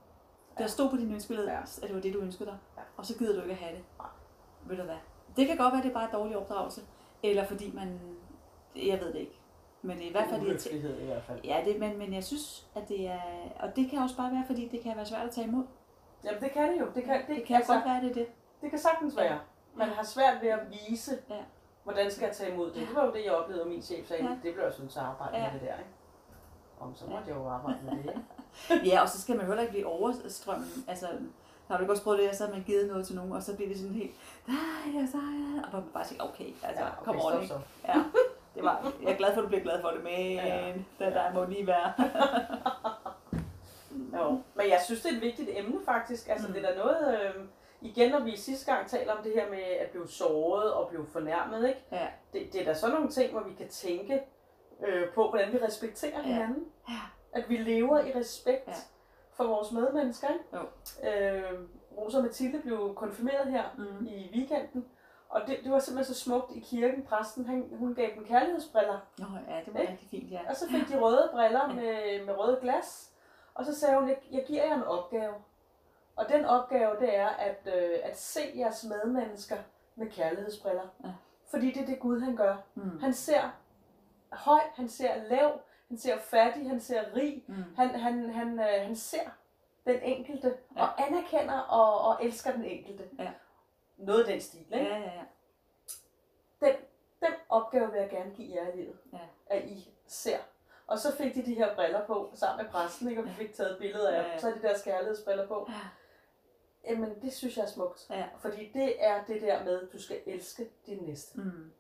Der 0.58 0.67
stod 0.67 0.89
på 0.89 0.98
din 0.98 1.12
ønskeled, 1.13 1.46
Ja. 1.46 1.51
ja. 1.53 1.60
at 1.60 1.82
det 1.82 1.96
var 1.96 2.01
det, 2.01 2.13
du 2.13 2.20
ønskede 2.20 2.50
dig. 2.50 2.58
Ja. 2.77 2.82
Og 2.98 3.05
så 3.05 3.17
gider 3.17 3.34
du 3.36 3.41
ikke 3.41 3.51
at 3.51 3.58
have 3.58 3.75
det. 3.75 3.84
Nej. 4.00 4.08
Ved 4.65 4.77
du 4.77 4.84
hvad? 4.84 4.96
Det 5.38 5.48
kan 5.48 5.58
godt 5.58 5.72
være, 5.72 5.77
at 5.79 5.84
det 5.84 5.89
er 5.89 5.94
bare 5.94 6.10
dårlig 6.13 6.38
opdragelse. 6.38 6.82
Eller 7.24 7.46
fordi 7.46 7.72
man... 7.75 8.00
Jeg 8.75 9.00
ved 9.00 9.13
det 9.13 9.20
ikke. 9.20 9.39
Men 9.82 10.01
i 10.01 10.12
hvert 10.12 10.29
fald... 10.29 10.41
Uhøflighed 10.41 11.00
i 11.01 11.05
hvert 11.05 11.24
fald. 11.24 11.39
Ja, 11.44 11.62
det, 11.65 11.79
men, 11.79 11.98
men 11.98 12.13
jeg 12.13 12.24
synes, 12.24 12.67
at 12.75 12.89
det 12.89 13.08
er... 13.08 13.20
Og 13.60 13.75
det 13.75 13.89
kan 13.89 14.00
også 14.00 14.17
bare 14.17 14.32
være, 14.32 14.44
fordi 14.48 14.67
det 14.67 14.82
kan 14.82 14.96
være 14.96 15.05
svært 15.05 15.25
at 15.27 15.32
tage 15.32 15.48
imod. 15.48 15.63
Jamen 16.24 16.41
det 16.41 16.51
kan 16.51 16.72
det 16.74 16.79
jo. 16.79 16.88
Det 16.96 17.03
kan, 17.03 17.20
det, 17.27 17.36
Det 17.38 17.46
kan 17.46 17.55
altså, 17.55 17.74
godt 17.74 17.86
være, 17.86 18.01
det 18.01 18.10
er 18.10 18.13
det. 18.13 18.27
det 18.62 18.70
kan 18.70 18.79
sagtens 18.79 19.17
være. 19.17 19.39
Man 19.75 19.88
har 19.89 20.03
svært 20.03 20.41
ved 20.41 20.50
at 20.50 20.60
vise, 20.72 21.17
Ja. 21.29 21.36
hvordan 21.84 22.12
skal 22.12 22.25
jeg 22.25 22.36
tage 22.36 22.53
imod 22.53 22.67
det. 22.72 22.75
Det 22.88 22.96
var 22.96 23.05
jo 23.05 23.12
det, 23.13 23.25
jeg 23.25 23.32
oplevede, 23.32 23.65
min 23.70 23.82
chef 23.82 24.08
sagde, 24.08 24.24
Ja. 24.24 24.29
det 24.29 24.53
bliver 24.53 24.63
jeg 24.65 24.74
til 24.74 24.84
at 24.84 24.98
arbejde 24.98 25.38
Ja. 25.38 25.51
med 25.51 25.60
det 25.60 25.67
der. 25.67 25.77
Ikke? 25.77 25.89
Om 26.79 26.96
så 26.96 27.05
måtte 27.05 27.24
jeg 27.27 27.36
jo 27.36 27.48
arbejde 27.50 27.79
med 27.86 28.03
det. 28.03 28.22
Ja, 28.91 29.01
og 29.01 29.10
så 29.10 29.22
skal 29.22 29.36
man 29.38 29.46
heller 29.46 29.62
ikke 29.62 29.72
blive 29.72 29.86
overstrømmen. 29.86 30.86
Altså, 30.88 31.08
har 31.67 31.77
du 31.77 31.82
ikke 31.84 31.94
også 31.94 32.03
prøvet 32.03 32.20
det, 32.20 32.27
at 32.27 32.36
så 32.38 32.46
har 32.46 32.53
man 32.53 32.63
givet 32.63 32.88
noget 32.88 33.05
til 33.08 33.15
nogen, 33.15 33.32
og 33.32 33.44
så 33.44 33.55
bliver 33.55 33.70
det 33.70 33.79
sådan 33.79 33.94
helt, 33.96 34.12
nej, 34.48 35.05
så, 35.12 35.17
ja. 35.17 35.62
Og 35.67 35.74
man 35.74 35.84
bare 35.94 36.05
siger, 36.05 36.24
okay, 36.24 36.46
altså, 36.63 36.84
Ja, 36.84 36.89
okay, 36.91 37.05
kom 37.05 37.34
on, 37.36 37.41
ikke? 37.41 37.53
Ja, 37.88 38.03
det 38.55 38.63
var, 38.63 38.91
jeg 39.03 39.12
er 39.12 39.17
glad 39.17 39.34
for, 39.34 39.41
at 39.41 39.44
du 39.44 39.48
bliver 39.48 39.63
glad 39.63 39.82
for 39.82 39.89
det, 39.89 40.03
men 40.03 40.32
Ja. 40.36 40.67
ja. 40.67 40.74
der, 41.00 41.10
der 41.10 41.34
må 41.34 41.46
lige 41.46 41.67
være. 41.67 41.94
Jo. 44.17 44.41
Men 44.55 44.70
jeg 44.70 44.82
synes, 44.86 45.01
det 45.01 45.12
er 45.12 45.15
et 45.15 45.22
vigtigt 45.22 45.50
emne 45.53 45.79
faktisk. 45.86 46.29
Altså, 46.29 46.48
Mm. 46.48 46.53
det 46.53 46.65
er 46.65 46.70
da 46.72 46.77
noget... 46.77 47.22
Øh, 47.22 47.34
igen, 47.82 48.12
når 48.12 48.20
vi 48.20 48.38
sidste 48.38 48.74
gang 48.74 48.88
taler 48.89 49.13
om 49.13 49.24
det 49.24 49.32
her 49.36 49.50
med 49.50 49.60
at 49.79 49.89
blive 49.89 50.08
såret 50.08 50.74
og 50.74 50.88
blive 50.89 51.05
fornærmet, 51.12 51.67
ikke? 51.67 51.79
Ja. 51.91 52.08
Det, 52.34 52.53
det 52.53 52.62
er 52.62 52.65
da 52.65 52.74
sådan 52.74 52.96
nogle 52.96 53.10
ting, 53.10 53.32
hvor 53.32 53.41
vi 53.41 53.53
kan 53.53 53.67
tænke 53.67 54.22
øh, 54.88 55.10
på, 55.13 55.29
hvordan 55.29 55.53
vi 55.53 55.58
respekterer 55.58 56.17
Ja. 56.17 56.22
hinanden. 56.22 56.65
Ja. 56.89 57.00
At 57.34 57.50
vi 57.50 57.58
lever 57.58 58.00
i 58.00 58.12
respekt 58.20 58.67
Ja. 58.67 58.74
for 59.34 59.44
vores 59.44 59.72
medmennesker. 59.72 60.27
Ikke? 60.29 60.46
Jo. 60.53 60.62
Øh, 61.10 61.60
Rosa 61.98 62.17
og 62.17 62.24
Mathilde 62.24 62.62
blev 62.62 62.96
konfirmeret 62.96 63.51
her 63.51 63.63
Mm. 63.77 64.05
i 64.05 64.29
weekenden. 64.36 64.86
Og 65.29 65.41
det, 65.48 65.58
det 65.63 65.72
var 65.72 65.79
simpelthen 65.79 66.15
så 66.15 66.22
smukt 66.24 66.51
i 66.55 66.60
kirken. 66.60 67.03
Præsten, 67.03 67.46
han, 67.46 67.70
hun 67.79 67.96
gav 67.96 68.10
dem 68.15 68.25
kærlighedsbriller. 68.25 69.00
Nå, 69.17 69.25
ja, 69.50 69.60
det 69.65 69.74
var 69.74 69.79
Ikke? 69.79 69.91
rigtig 69.91 70.10
fint, 70.10 70.32
ja. 70.32 70.39
Og 70.50 70.55
så 70.55 70.70
fik 70.70 70.88
de 70.89 71.00
røde 71.01 71.29
briller 71.34 71.70
Ja. 71.70 71.74
med, 71.75 72.25
med 72.25 72.38
røde 72.38 72.58
glas. 72.62 73.12
Og 73.53 73.65
så 73.65 73.79
sagde 73.79 74.00
hun, 74.00 74.10
jeg, 74.10 74.17
jeg 74.32 74.44
giver 74.48 74.63
jer 74.65 74.75
en 74.75 74.84
opgave. 74.84 75.34
Og 76.15 76.25
den 76.29 76.46
opgave, 76.46 76.96
det 77.00 77.15
er 77.17 77.27
at, 77.27 77.70
øh, 77.75 78.00
at 78.03 78.17
se 78.20 78.39
jeres 78.55 78.84
medmennesker 78.89 79.58
med 79.96 80.10
kærlighedsbriller. 80.12 80.88
Ja. 81.03 81.10
Fordi 81.50 81.72
det 81.72 81.82
er 81.82 81.86
det 81.86 82.00
Gud, 82.00 82.20
han 82.20 82.36
gør. 82.36 82.55
Mm. 82.75 83.00
Han 83.00 83.13
ser 83.13 83.41
høj, 84.32 84.60
han 84.75 84.89
ser 84.89 85.24
lav, 85.24 85.62
han 85.88 85.98
ser 85.98 86.17
fattig, 86.20 86.70
han 86.70 86.79
ser 86.82 87.15
rig. 87.15 87.44
Mm. 87.48 87.63
Han, 87.75 87.89
han, 87.89 88.29
han, 88.29 88.60
øh, 88.60 88.65
han 88.86 88.96
ser 88.96 89.29
den 89.86 90.01
enkelte 90.01 90.58
Ja. 90.75 90.82
og 90.82 91.08
anerkender 91.08 91.60
og, 91.60 92.01
og 92.01 92.25
elsker 92.25 92.51
den 92.51 92.63
enkelte. 92.65 93.10
Ja. 93.20 93.32
Noget 93.98 94.24
af 94.24 94.32
den 94.32 94.41
stil, 94.41 94.60
ikke? 94.74 94.77
Ja, 94.86 94.98
ja, 94.98 95.12
ja. 95.13 95.24
Den, 96.62 96.75
den 97.20 97.34
opgave 97.50 97.91
vil 97.91 98.00
jeg 98.00 98.10
gerne 98.10 98.36
give 98.36 98.55
jer 98.55 98.67
i 98.74 98.75
livet. 98.77 98.98
Ja. 99.13 99.20
At 99.48 99.63
I 99.65 99.94
ser. 100.08 100.38
Og 100.88 101.00
så 101.00 101.15
fik 101.15 101.36
de 101.36 101.46
de 101.46 101.53
her 101.55 101.75
briller 101.75 102.05
på, 102.05 102.32
sammen 102.34 102.65
med 102.65 102.72
præsten, 102.72 103.10
ikke? 103.10 103.22
og 103.22 103.27
vi 103.27 103.34
fik 103.34 103.53
taget 103.53 103.77
billeder 103.79 104.10
af 104.10 104.24
Ja, 104.24 104.32
ja. 104.32 104.38
Så 104.39 104.48
er 104.50 104.53
de 104.53 104.62
der 104.62 104.77
skærlighedsbriller 104.77 105.48
på. 105.48 105.67
Ja. 105.70 105.79
Jamen, 106.91 107.22
det 107.22 107.34
synes 107.34 107.58
jeg 107.58 107.63
er 107.63 107.67
smukt. 107.70 108.08
Ja. 108.10 108.25
Fordi 108.38 108.72
det 108.74 109.05
er 109.05 109.24
det 109.24 109.41
der 109.41 109.63
med, 109.63 109.82
at 109.82 109.94
du 109.94 110.01
skal 110.01 110.22
elske 110.25 110.70
din 110.86 111.03
næste. 111.03 111.39
Mm. 111.39 111.72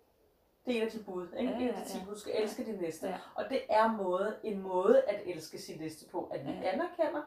Det 0.65 0.73
er 0.77 0.81
en 0.81 0.85
af 0.85 0.91
de 0.91 0.99
bud, 1.03 1.27
ikke? 1.39 1.51
Ja, 1.53 1.59
en 1.59 1.69
af 1.69 1.73
ja, 1.79 1.83
de 1.83 1.89
ti 1.89 1.97
ja. 1.97 2.03
bud. 2.05 2.13
Du 2.13 2.19
skal 2.19 2.33
elske 2.43 2.65
din 2.65 2.75
næste. 2.75 3.07
Ja. 3.07 3.15
Og 3.35 3.45
det 3.49 3.61
er 3.69 3.91
måde, 3.91 4.35
en 4.43 4.61
måde 4.61 5.01
at 5.07 5.21
elske 5.25 5.61
sin 5.61 5.79
næste 5.79 6.09
på. 6.09 6.31
At 6.33 6.45
vi 6.45 6.51
Ja. 6.51 6.71
anerkender, 6.73 7.21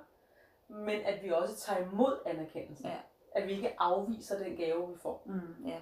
men 0.68 1.01
at 1.05 1.22
vi 1.24 1.31
også 1.31 1.57
tager 1.57 1.81
imod 1.92 2.18
anerkendelsen. 2.27 2.87
Ja. 2.87 2.96
At 3.33 3.46
vi 3.48 3.53
ikke 3.53 3.81
afviser 3.81 4.38
den 4.38 4.57
gave, 4.57 4.88
vi 4.88 4.98
får. 4.98 5.22
Mm, 5.27 5.66
ja. 5.66 5.81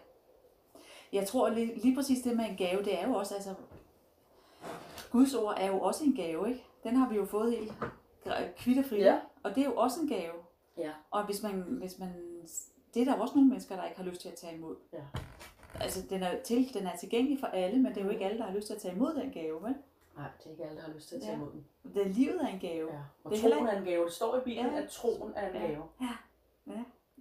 Jeg 1.13 1.27
tror 1.29 1.49
lige, 1.49 1.75
lige 1.81 1.97
præcis 1.97 2.23
det 2.23 2.37
med 2.37 2.45
en 2.49 2.57
gave, 2.57 2.83
det 2.85 2.99
er 3.03 3.09
jo 3.09 3.15
også, 3.15 3.35
altså, 3.35 3.55
Guds 5.13 5.35
ord 5.35 5.55
er 5.59 5.67
jo 5.67 5.81
også 5.81 6.05
en 6.05 6.17
gave, 6.17 6.49
ikke? 6.49 6.65
Den 6.85 6.97
har 6.97 7.09
vi 7.09 7.17
jo 7.17 7.25
fået 7.25 7.53
helt 7.53 7.73
kvittefrit, 8.57 9.05
Ja. 9.05 9.21
og 9.43 9.55
det 9.55 9.61
er 9.61 9.65
jo 9.65 9.77
også 9.77 10.01
en 10.01 10.09
gave. 10.09 10.33
Ja. 10.79 10.93
Og 11.11 11.25
hvis 11.25 11.43
man, 11.43 11.53
hvis 11.61 11.99
man, 11.99 12.09
det 12.95 13.03
er 13.03 13.05
der 13.05 13.15
også 13.21 13.35
nogle 13.35 13.49
mennesker, 13.49 13.77
der 13.77 13.85
ikke 13.85 13.97
har 14.01 14.05
lyst 14.05 14.21
til 14.21 14.29
at 14.29 14.35
tage 14.35 14.55
imod. 14.57 14.77
Ja. 14.93 14.99
Altså, 15.81 16.03
den 16.11 16.23
er, 16.23 16.43
til, 16.43 16.75
den 16.75 16.87
er 16.87 16.97
tilgængelig 16.97 17.41
for 17.41 17.47
alle, 17.47 17.83
men 17.83 17.95
det 17.95 18.01
er 18.01 18.05
jo 18.05 18.11
ikke 18.11 18.25
alle, 18.25 18.39
der 18.39 18.45
har 18.45 18.55
lyst 18.55 18.67
til 18.67 18.75
at 18.75 18.81
tage 18.81 18.95
imod 18.95 19.15
den 19.15 19.31
gave, 19.31 19.63
vel? 19.63 19.75
Nej, 20.17 20.29
det 20.39 20.47
er 20.47 20.51
ikke 20.51 20.65
alle, 20.65 20.77
der 20.77 20.83
har 20.87 20.93
lyst 20.93 21.09
til 21.09 21.17
at 21.17 21.23
tage 21.23 21.33
Ja. 21.33 21.37
imod 21.39 21.51
den. 21.53 21.67
Det, 21.95 22.07
livet 22.17 22.43
er 22.43 22.47
en 22.49 22.59
gave. 22.61 22.93
Ja. 22.93 22.99
Og 23.25 23.31
Det 23.31 23.37
er 23.39 23.41
troen 23.43 23.53
heller 23.55 23.73
er 23.73 23.79
en 23.79 23.85
gave. 23.85 24.05
Det 24.05 24.13
står 24.13 24.37
i 24.37 24.41
Bibelen, 24.41 24.73
Ja. 24.75 24.83
at 24.83 24.89
troen 24.89 25.33
er 25.37 25.49
en 25.49 25.55
Ja. 25.55 25.67
gave. 25.67 25.83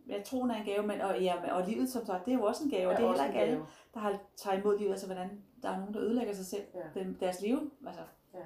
Jeg 0.08 0.24
tror, 0.24 0.48
er 0.48 0.56
en 0.56 0.65
gave, 0.65 0.88
men, 0.88 1.02
og, 1.02 1.22
ja, 1.22 1.54
og 1.56 1.68
livet, 1.68 1.89
som 1.89 2.06
sagt, 2.06 2.26
det 2.26 2.34
er 2.34 2.38
jo 2.38 2.44
også 2.44 2.63
en 2.63 2.70
gave, 2.70 2.91
Er 2.91 2.96
det 2.96 3.06
er 3.06 3.10
også 3.10 3.24
heller 3.24 3.24
en 3.24 3.30
ikke 3.30 3.39
alle, 3.41 3.56
gave. 3.56 3.68
der 3.94 4.00
har 4.00 4.20
taget 4.36 4.60
imod 4.62 4.78
livet, 4.80 4.91
altså 4.91 5.06
hvordan 5.06 5.41
der 5.63 5.70
er 5.70 5.78
nogen, 5.80 5.94
der 5.94 6.02
ødelægger 6.02 6.34
sig 6.34 6.46
selv, 6.46 6.63
Ja. 6.74 7.00
den, 7.00 7.18
deres 7.20 7.41
liv, 7.41 7.72
altså. 7.88 8.02
Ja. 8.34 8.39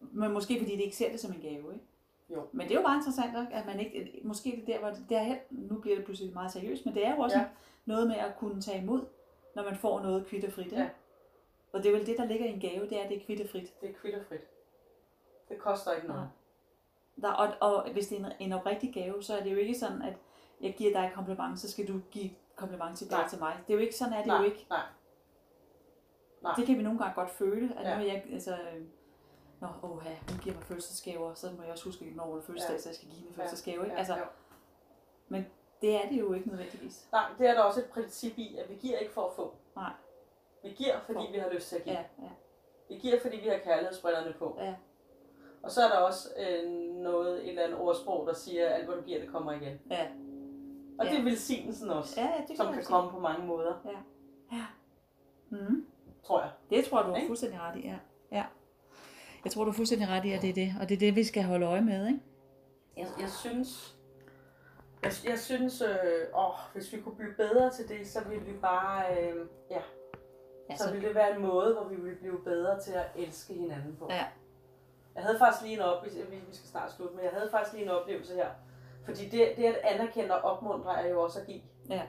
Men 0.00 0.32
måske 0.32 0.58
fordi 0.58 0.76
de 0.76 0.82
ikke 0.82 0.96
ser 0.96 1.10
det 1.10 1.20
som 1.20 1.32
en 1.32 1.40
gave, 1.40 1.72
ikke? 1.74 1.84
Jo. 2.30 2.46
Men 2.52 2.68
det 2.68 2.74
er 2.74 2.78
jo 2.80 2.86
bare 2.86 2.96
interessant, 2.96 3.52
at 3.52 3.66
man 3.66 3.80
ikke, 3.80 4.20
måske 4.24 4.62
det 4.66 4.74
er 4.74 4.78
der, 4.78 4.78
hvor 4.80 4.96
det, 5.08 5.16
er 5.16 5.22
helt, 5.22 5.40
nu 5.50 5.78
bliver 5.78 5.96
det 5.96 6.04
pludselig 6.04 6.32
meget 6.34 6.52
seriøst, 6.52 6.84
men 6.86 6.94
det 6.94 7.06
er 7.06 7.14
jo 7.14 7.20
også 7.20 7.38
Ja. 7.38 7.44
noget 7.84 8.06
med 8.08 8.16
at 8.16 8.36
kunne 8.38 8.60
tage 8.60 8.82
imod, 8.82 9.04
når 9.54 9.62
man 9.64 9.76
får 9.76 10.00
noget 10.00 10.26
kvittefrit, 10.26 10.64
ikke? 10.66 10.76
Ja. 10.78 10.88
Og 11.72 11.82
det 11.82 11.92
er 11.92 11.96
vel 11.96 12.06
det, 12.06 12.18
der 12.18 12.24
ligger 12.24 12.46
i 12.46 12.50
en 12.52 12.60
gave, 12.60 12.88
det 12.88 12.98
er, 12.98 13.02
at 13.04 13.08
det 13.10 13.16
er 13.22 13.24
kvittefrit. 13.26 13.80
Det 13.80 13.90
er 13.90 13.94
kvitterfrit. 13.94 14.40
Det 15.48 15.58
koster 15.58 15.92
ikke 15.92 16.06
noget. 16.08 16.28
Der, 17.20 17.32
og, 17.32 17.54
og 17.60 17.92
hvis 17.92 18.08
det 18.08 18.20
er 18.20 18.26
en, 18.26 18.32
en 18.40 18.52
oprigtig 18.52 18.94
gave, 18.94 19.22
så 19.22 19.36
er 19.38 19.42
det 19.42 19.52
jo 19.52 19.56
ikke 19.56 19.74
sådan, 19.74 20.02
at 20.02 20.14
jeg 20.60 20.74
giver 20.78 20.92
dig 20.92 21.06
et 21.06 21.12
kompliment, 21.14 21.60
så 21.60 21.70
skal 21.70 21.88
du 21.88 22.00
give 22.10 22.30
kompliment 22.56 22.98
tilbage 22.98 23.20
Nej. 23.20 23.28
til 23.28 23.38
mig. 23.38 23.56
Det 23.66 23.72
er 23.72 23.76
jo 23.76 23.82
ikke 23.82 23.94
sådan, 23.96 24.12
er 24.12 24.18
det 24.18 24.26
nej, 24.26 24.36
jo 24.38 24.44
ikke. 24.44 24.66
nej. 24.70 24.82
Nej. 26.42 26.52
Det 26.56 26.66
kan 26.66 26.78
vi 26.78 26.82
nogle 26.82 26.98
gange 26.98 27.14
godt 27.14 27.30
føle, 27.30 27.74
at 27.78 27.90
Ja. 27.90 27.98
nu 27.98 28.04
jeg, 28.04 28.24
altså, 28.32 28.52
øh, 28.52 28.82
Nå, 29.60 29.66
åh, 29.82 30.02
ja, 30.04 30.16
hun 30.30 30.38
giver 30.42 30.54
mig 30.54 30.64
fødselsdagsgaver, 30.64 31.34
så 31.34 31.46
må 31.56 31.62
jeg 31.62 31.72
også 31.72 31.84
huske, 31.84 32.12
når 32.16 32.24
hun 32.24 32.38
er 32.38 32.42
fødselsdag, 32.42 32.74
Ja. 32.74 32.78
så 32.80 32.88
jeg 32.88 32.96
skal 32.96 33.08
give 33.08 33.18
hende 33.20 33.34
fødselsdagsgave, 33.34 33.82
ikke? 33.84 33.92
Ja, 33.92 33.98
Altså, 33.98 34.16
jo. 34.16 34.24
det 35.80 35.94
er 36.04 36.08
det 36.08 36.20
jo 36.20 36.32
ikke 36.32 36.48
nødvendigvis. 36.48 37.08
Nej, 37.12 37.24
det 37.38 37.46
er 37.48 37.54
der 37.54 37.60
også 37.62 37.80
et 37.80 37.86
princip 37.86 38.38
i, 38.38 38.56
at 38.56 38.70
vi 38.70 38.74
giver 38.74 38.98
ikke 38.98 39.12
for 39.12 39.26
at 39.26 39.32
få. 39.36 39.54
Nej. 39.76 39.92
Vi 40.62 40.68
giver, 40.68 41.00
fordi 41.00 41.18
For. 41.26 41.32
vi 41.32 41.38
har 41.38 41.50
lyst 41.50 41.68
til 41.68 41.76
at 41.76 41.84
give. 41.84 41.94
Ja, 41.96 42.04
ja, 42.22 42.28
Vi 42.88 42.94
giver, 42.94 43.20
fordi 43.20 43.36
vi 43.36 43.48
har 43.48 43.58
kærlighedsbrillerne 43.58 44.32
på. 44.38 44.56
Ja. 44.60 44.74
Og 45.62 45.70
så 45.70 45.82
er 45.84 45.88
der 45.88 45.96
også 45.98 46.28
øh, 46.38 46.70
noget, 46.94 47.42
et 47.44 47.48
eller 47.48 47.62
andet 47.64 47.78
ordsprog, 47.80 48.26
der 48.26 48.34
siger, 48.34 48.66
at 48.68 48.72
alt 48.74 48.86
hvad 48.86 48.96
du 48.96 49.02
giver, 49.02 49.20
det 49.20 49.28
kommer 49.28 49.52
igen. 49.52 49.80
ja. 49.90 50.08
Og 50.98 51.04
Ja. 51.06 51.10
det 51.10 51.18
er 51.18 51.24
velsignelsen 51.24 51.90
også, 51.90 52.20
Ja, 52.20 52.26
ja, 52.26 52.38
det 52.38 52.46
kan 52.46 52.56
som 52.56 52.66
kan 52.72 52.82
sige. 52.82 52.86
komme 52.94 53.10
på 53.10 53.18
mange 53.20 53.46
måder, 53.46 53.74
Mm. 55.50 55.86
tror 56.24 56.40
jeg. 56.40 56.50
Det 56.70 56.84
tror 56.84 57.02
du 57.02 57.14
Ikke? 57.14 57.26
fuldstændig 57.26 57.60
ret 57.60 57.76
i, 57.76 57.80
ja. 57.80 57.98
Jeg 59.46 59.52
tror, 59.52 59.64
du 59.64 59.70
har 59.70 59.76
fuldstændig 59.76 60.08
ret 60.08 60.24
i, 60.24 60.32
at 60.32 60.42
det 60.42 60.50
er 60.50 60.54
det. 60.54 60.74
Og 60.80 60.88
det 60.88 60.94
er 60.94 60.98
det, 60.98 61.16
vi 61.16 61.24
skal 61.24 61.42
holde 61.42 61.66
øje 61.66 61.80
med, 61.80 62.06
ikke? 62.06 62.20
Jeg, 62.96 63.06
jeg 63.20 63.30
synes, 63.30 63.96
jeg, 65.02 65.12
jeg 65.24 65.38
synes, 65.38 65.82
øh, 65.82 66.38
åh, 66.38 66.54
hvis 66.72 66.92
vi 66.92 67.00
kunne 67.00 67.16
blive 67.16 67.34
bedre 67.36 67.70
til 67.70 67.88
det, 67.88 68.06
så 68.06 68.24
ville 68.28 68.44
vi 68.44 68.52
bare, 68.52 69.18
øh, 69.18 69.46
ja, 69.70 69.80
Ja, 70.70 70.76
så 70.76 70.84
så, 70.84 70.92
ville 70.92 71.08
det 71.08 71.14
være 71.14 71.36
en 71.36 71.42
måde, 71.42 71.74
hvor 71.74 71.84
vi 71.84 71.94
ville 71.94 72.16
blive 72.16 72.44
bedre 72.44 72.80
til 72.80 72.92
at 72.92 73.06
elske 73.16 73.54
hinanden 73.54 73.96
på. 73.98 74.06
Ja. 74.10 74.24
Jeg 75.14 75.22
havde 75.22 75.38
faktisk 75.38 75.62
lige 75.62 75.74
en 75.74 75.80
oplevelse, 75.80 76.30
vi, 76.30 76.36
vi 76.36 76.56
skal 76.56 76.68
snart 76.68 76.92
slutte, 76.92 77.16
men 77.16 77.24
jeg 77.24 77.32
havde 77.32 77.50
faktisk 77.50 77.72
lige 77.72 77.84
en 77.84 77.90
oplevelse 77.90 78.34
her. 78.34 78.48
Fordi 79.04 79.28
det, 79.28 79.52
det 79.56 79.64
at 79.64 79.76
anerkende 79.82 80.34
og 80.34 80.52
opmuntre 80.52 81.02
er 81.02 81.08
jo 81.08 81.22
også 81.22 81.40
at 81.40 81.46
give. 81.46 81.60
Ja. 81.90 82.02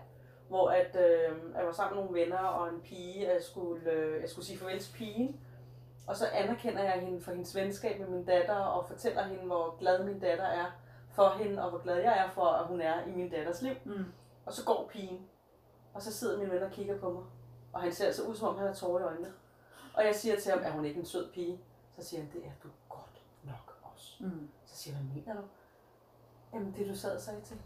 Hvor 0.47 0.69
at, 0.69 0.95
øh, 0.95 1.37
jeg 1.57 1.65
var 1.65 1.71
sammen 1.71 1.95
med 1.95 2.03
nogle 2.05 2.19
venner 2.21 2.37
og 2.37 2.69
en 2.69 2.81
pige, 2.81 3.27
jeg 3.33 3.43
skulle, 3.43 3.91
øh, 3.91 4.21
jeg 4.21 4.29
skulle 4.29 4.45
sige 4.45 4.57
farvel 4.57 4.79
til 4.79 4.93
pigen. 4.93 5.39
Og 6.07 6.15
så 6.15 6.27
anerkender 6.33 6.83
jeg 6.83 6.93
hende 7.01 7.21
for 7.21 7.31
hendes 7.31 7.55
venskab 7.55 7.99
med 7.99 8.07
min 8.07 8.25
datter, 8.25 8.55
og 8.55 8.87
fortæller 8.87 9.23
hende, 9.23 9.45
hvor 9.45 9.77
glad 9.79 10.03
min 10.03 10.19
datter 10.19 10.45
er 10.45 10.65
for 11.11 11.29
hende, 11.29 11.63
og 11.63 11.69
hvor 11.69 11.79
glad 11.79 11.95
jeg 11.95 12.17
er 12.25 12.29
for, 12.29 12.45
at 12.45 12.67
hun 12.67 12.81
er 12.81 13.05
i 13.05 13.11
min 13.11 13.29
datters 13.29 13.61
liv. 13.61 13.75
mm. 13.85 14.05
Og 14.45 14.53
så 14.53 14.65
går 14.65 14.87
pigen, 14.91 15.27
og 15.93 16.01
så 16.01 16.13
sidder 16.13 16.39
min 16.39 16.49
ven 16.51 16.63
og 16.63 16.71
kigger 16.71 16.99
på 16.99 17.09
mig. 17.11 17.23
Og 17.73 17.81
han 17.81 17.91
ser 17.91 18.11
så 18.11 18.23
ud, 18.23 18.35
som 18.35 18.47
om 18.47 18.57
han 18.57 18.67
har 18.67 18.73
tårer 18.73 18.99
i 18.99 19.03
øjnene. 19.03 19.33
Og 19.93 20.05
jeg 20.05 20.15
siger 20.15 20.39
til 20.39 20.51
ham, 20.51 20.61
er 20.63 20.71
hun 20.71 20.85
ikke 20.85 20.99
en 20.99 21.05
sød 21.05 21.31
pige? 21.31 21.59
Så 21.97 22.03
siger 22.05 22.21
han, 22.21 22.31
det 22.33 22.45
er 22.45 22.51
du 22.63 22.69
godt 22.89 23.21
nok 23.43 23.77
også. 23.83 24.23
Mm. 24.23 24.49
Så 24.65 24.75
siger 24.77 24.95
hvad 24.97 25.05
mener 25.15 25.41
du? 25.41 25.47
Jamen 26.53 26.75
det 26.77 26.87
du 26.87 26.95
sad 26.95 27.15
og 27.15 27.21
sagde 27.21 27.41
til 27.41 27.57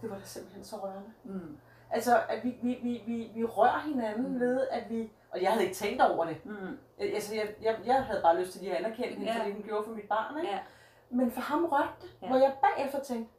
det 0.00 0.10
var 0.10 0.18
da 0.18 0.24
simpelthen 0.24 0.64
så 0.64 0.76
rørende. 0.76 1.10
Mm. 1.24 1.58
Altså, 1.90 2.22
at 2.28 2.44
vi, 2.44 2.58
vi, 2.62 2.78
vi, 2.82 3.02
vi, 3.06 3.30
vi 3.34 3.44
rører 3.44 3.78
hinanden 3.78 4.32
Mm. 4.32 4.40
ved, 4.40 4.68
at 4.70 4.90
vi... 4.90 5.12
Og 5.30 5.42
jeg 5.42 5.50
havde 5.52 5.64
ikke 5.64 5.76
tænkt 5.76 6.02
over 6.02 6.24
det. 6.24 6.44
Mm. 6.46 6.78
Altså, 6.98 7.34
jeg, 7.34 7.54
jeg, 7.62 7.78
jeg 7.84 8.04
havde 8.04 8.22
bare 8.22 8.40
lyst 8.40 8.52
til 8.52 8.60
lige 8.60 8.72
at 8.76 8.84
anerkende 8.84 9.08
hende, 9.08 9.32
Ja. 9.32 9.38
fordi 9.38 9.52
hun 9.52 9.62
gjorde 9.62 9.84
for 9.84 9.92
mit 9.92 10.08
barn, 10.08 10.38
ikke? 10.38 10.50
Ja. 10.52 10.58
Men 11.10 11.30
for 11.30 11.40
ham 11.40 11.64
rørte 11.64 11.88
det, 12.02 12.10
Ja. 12.22 12.26
hvor 12.26 12.36
jeg 12.36 12.56
bagefter 12.62 13.00
tænkte, 13.02 13.32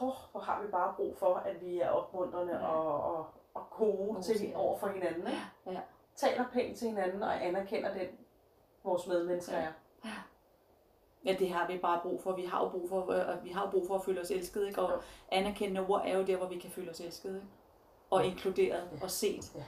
Åh, 0.00 0.12
hvor 0.30 0.40
har 0.40 0.62
vi 0.62 0.68
bare 0.68 0.94
brug 0.96 1.16
for, 1.18 1.34
at 1.34 1.60
vi 1.60 1.80
er 1.80 1.88
opmuntrende 1.90 2.52
Ja. 2.58 2.66
og, 2.66 3.16
og, 3.16 3.26
og 3.54 3.70
gode 3.70 3.96
Gode 3.96 4.22
til 4.22 4.48
ja. 4.48 4.56
over 4.58 4.78
for 4.78 4.86
hinanden. 4.88 5.26
Ikke? 5.26 5.40
Ja. 5.66 5.80
Taler 6.16 6.44
pænt 6.52 6.78
til 6.78 6.88
hinanden 6.88 7.22
og 7.22 7.44
anerkender 7.46 7.94
den, 7.94 8.06
vores 8.84 9.06
medmennesker 9.06 9.58
Ja. 9.58 9.64
er. 10.04 10.08
Ja, 11.24 11.36
det 11.38 11.50
har 11.50 11.66
vi 11.66 11.78
bare 11.78 12.00
brug 12.02 12.22
for. 12.22 12.32
Vi 12.32 12.44
har 12.44 12.62
jo 12.64 12.68
brug 12.68 12.88
for, 12.88 13.10
øh, 13.12 13.44
vi 13.44 13.50
har 13.50 13.64
jo 13.64 13.70
brug 13.70 13.86
for 13.86 13.94
at 13.94 14.04
føle 14.04 14.20
os 14.20 14.30
elsket, 14.30 14.66
ikke? 14.66 14.80
Og 14.82 15.02
anerkendende 15.32 15.86
ord 15.88 16.02
er 16.04 16.18
jo 16.18 16.24
der, 16.24 16.36
hvor 16.36 16.46
vi 16.46 16.58
kan 16.58 16.70
føle 16.70 16.90
os 16.90 17.00
elsket, 17.00 17.34
ikke? 17.34 17.46
Og 18.10 18.20
Ja. 18.24 18.26
inkluderet 18.30 18.88
Ja. 18.92 19.04
og 19.04 19.10
set. 19.10 19.54
Ja. 19.54 19.62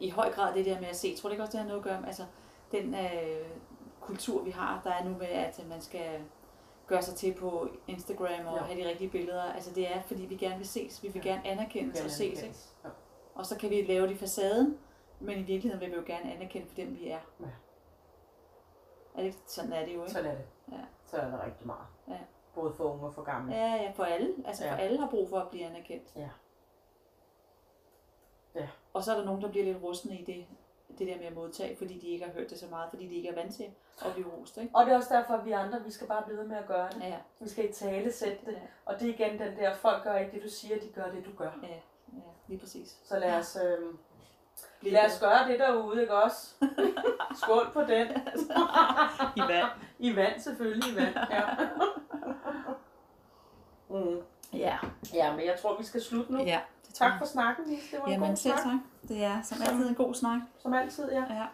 I 0.00 0.10
høj 0.10 0.32
grad 0.32 0.54
det 0.54 0.64
der 0.66 0.80
med 0.80 0.88
at 0.88 0.96
se. 0.96 1.16
Tror 1.16 1.28
du 1.28 1.32
ikke 1.32 1.42
også, 1.42 1.52
det 1.52 1.60
har 1.60 1.66
noget 1.66 1.80
at 1.80 1.84
gøre 1.84 2.00
med, 2.00 2.06
altså 2.08 2.24
den 2.72 2.94
øh, 2.94 3.46
kultur, 4.00 4.42
vi 4.42 4.50
har, 4.50 4.80
der 4.84 4.90
er 4.92 5.04
nu 5.04 5.10
med, 5.18 5.26
at 5.26 5.60
man 5.68 5.80
skal 5.80 6.20
gøre 6.86 7.02
sig 7.02 7.14
til 7.14 7.34
på 7.34 7.68
Instagram 7.86 8.46
og 8.46 8.56
Ja. 8.56 8.62
have 8.62 8.80
de 8.84 8.88
rigtige 8.88 9.10
billeder. 9.10 9.42
Altså 9.52 9.74
det 9.74 9.94
er, 9.96 10.02
fordi 10.02 10.22
vi 10.26 10.36
gerne 10.36 10.56
vil 10.56 10.66
ses. 10.68 11.02
Vi 11.02 11.08
vil 11.08 11.22
Ja. 11.24 11.30
gerne 11.30 11.46
anerkendes 11.46 12.04
og 12.04 12.10
ses, 12.10 12.42
ikke? 12.42 12.54
Ja. 12.84 12.88
Og 13.34 13.46
så 13.46 13.58
kan 13.58 13.70
vi 13.70 13.82
lave 13.82 14.06
det 14.06 14.12
i 14.14 14.16
facaden, 14.16 14.78
men 15.20 15.38
i 15.38 15.42
virkeligheden 15.42 15.80
vil 15.80 15.90
vi 15.90 15.96
jo 15.96 16.02
gerne 16.06 16.32
anerkende 16.34 16.66
for 16.68 16.74
dem, 16.74 16.96
vi 16.98 17.08
er. 17.08 17.18
Ja. 17.40 17.46
Er 19.14 19.22
det? 19.22 19.34
Sådan 19.46 19.72
er 19.72 19.84
det 19.86 19.94
jo, 19.94 20.00
ikke? 20.00 20.12
Sådan 20.12 20.30
er 20.30 20.34
det. 20.34 20.44
Ja. 20.72 20.78
Så 21.06 21.16
er 21.16 21.24
det 21.30 21.40
rigtig 21.44 21.66
meget. 21.66 21.86
Ja. 22.08 22.18
Både 22.54 22.72
for 22.72 22.84
unge 22.84 23.06
og 23.06 23.14
for 23.14 23.22
gamle. 23.22 23.54
Ja, 23.54 23.74
ja, 23.74 23.90
for 23.94 24.04
alle. 24.04 24.34
Altså 24.46 24.64
Ja. 24.64 24.72
for 24.72 24.76
alle 24.76 24.98
har 25.00 25.08
brug 25.10 25.28
for 25.28 25.38
at 25.38 25.48
blive 25.50 25.64
anerkendt. 25.64 26.12
Ja. 26.16 26.28
Og 28.96 29.02
så 29.04 29.12
er 29.12 29.16
der 29.16 29.24
nogen, 29.24 29.42
der 29.42 29.48
bliver 29.48 29.64
lidt 29.64 29.82
rustne 29.82 30.18
i 30.18 30.24
det, 30.24 30.46
det 30.98 31.06
der 31.08 31.16
med 31.16 31.26
at 31.26 31.34
modtage, 31.34 31.76
fordi 31.76 31.98
de 31.98 32.06
ikke 32.08 32.24
har 32.24 32.32
hørt 32.32 32.50
det 32.50 32.58
så 32.58 32.66
meget, 32.70 32.90
fordi 32.90 33.06
de 33.08 33.14
ikke 33.14 33.28
er 33.28 33.34
vant 33.34 33.54
til 33.54 33.66
at 34.04 34.12
blive 34.14 34.26
rost, 34.38 34.56
ikke? 34.58 34.70
Og 34.74 34.86
det 34.86 34.92
er 34.92 34.96
også 34.96 35.14
derfor, 35.14 35.34
at 35.34 35.44
vi 35.44 35.52
andre, 35.52 35.82
vi 35.84 35.90
skal 35.90 36.06
bare 36.06 36.22
blive 36.26 36.38
ved 36.38 36.46
med 36.46 36.56
at 36.56 36.66
gøre 36.66 36.88
det. 36.88 37.00
Ja, 37.02 37.16
Vi 37.40 37.48
skal 37.48 37.70
i 37.70 37.72
tale 37.72 38.12
sætte 38.12 38.38
det. 38.46 38.52
ja, 38.52 38.58
Og 38.84 39.00
det 39.00 39.08
er 39.10 39.14
igen 39.14 39.38
den 39.38 39.56
der, 39.56 39.74
folk 39.74 40.02
gør 40.04 40.16
ikke 40.16 40.32
det, 40.32 40.42
du 40.42 40.48
siger, 40.48 40.78
de 40.80 40.88
gør 40.88 41.10
det, 41.10 41.24
du 41.26 41.30
gør. 41.38 41.50
ja, 41.62 41.68
ja 42.12 42.20
lige 42.48 42.58
præcis. 42.60 42.96
Så 43.04 43.18
lad 43.18 43.34
os, 43.34 43.58
øh, 43.64 43.78
Bliv 44.80 44.92
lad 44.92 45.06
os 45.06 45.20
gøre 45.20 45.48
det 45.48 45.58
derude, 45.58 46.00
ikke 46.00 46.14
også? 46.22 46.54
Skål 47.42 47.70
på 47.72 47.80
den. 47.80 48.08
i 49.36 49.40
vand. 49.40 49.66
I 49.98 50.16
vand 50.16 50.40
selvfølgelig, 50.40 50.92
i 50.92 50.96
vand. 50.96 51.16
Ja. 51.30 51.42
mm. 53.98 54.22
Ja, 54.52 54.78
ja, 55.14 55.36
men 55.36 55.46
jeg 55.46 55.58
tror, 55.62 55.76
vi 55.78 55.84
skal 55.84 56.00
slutte 56.02 56.32
nu. 56.32 56.38
ja. 56.44 56.60
Tak 56.98 57.18
for 57.18 57.24
snakken, 57.26 57.64
Lis. 57.66 57.90
Det 57.90 57.98
var 58.00 58.06
en 58.06 58.12
Jamen 58.12 58.28
god 58.28 58.36
selv 58.36 58.54
snak. 58.54 58.64
tak. 58.64 59.08
Det 59.08 59.24
er 59.24 59.42
som 59.42 59.58
altid 59.62 59.88
en 59.88 59.94
god 59.94 60.14
snak. 60.14 60.40
Som 60.58 60.74
altid, 60.74 61.12
ja. 61.12 61.24
Ja. 61.34 61.46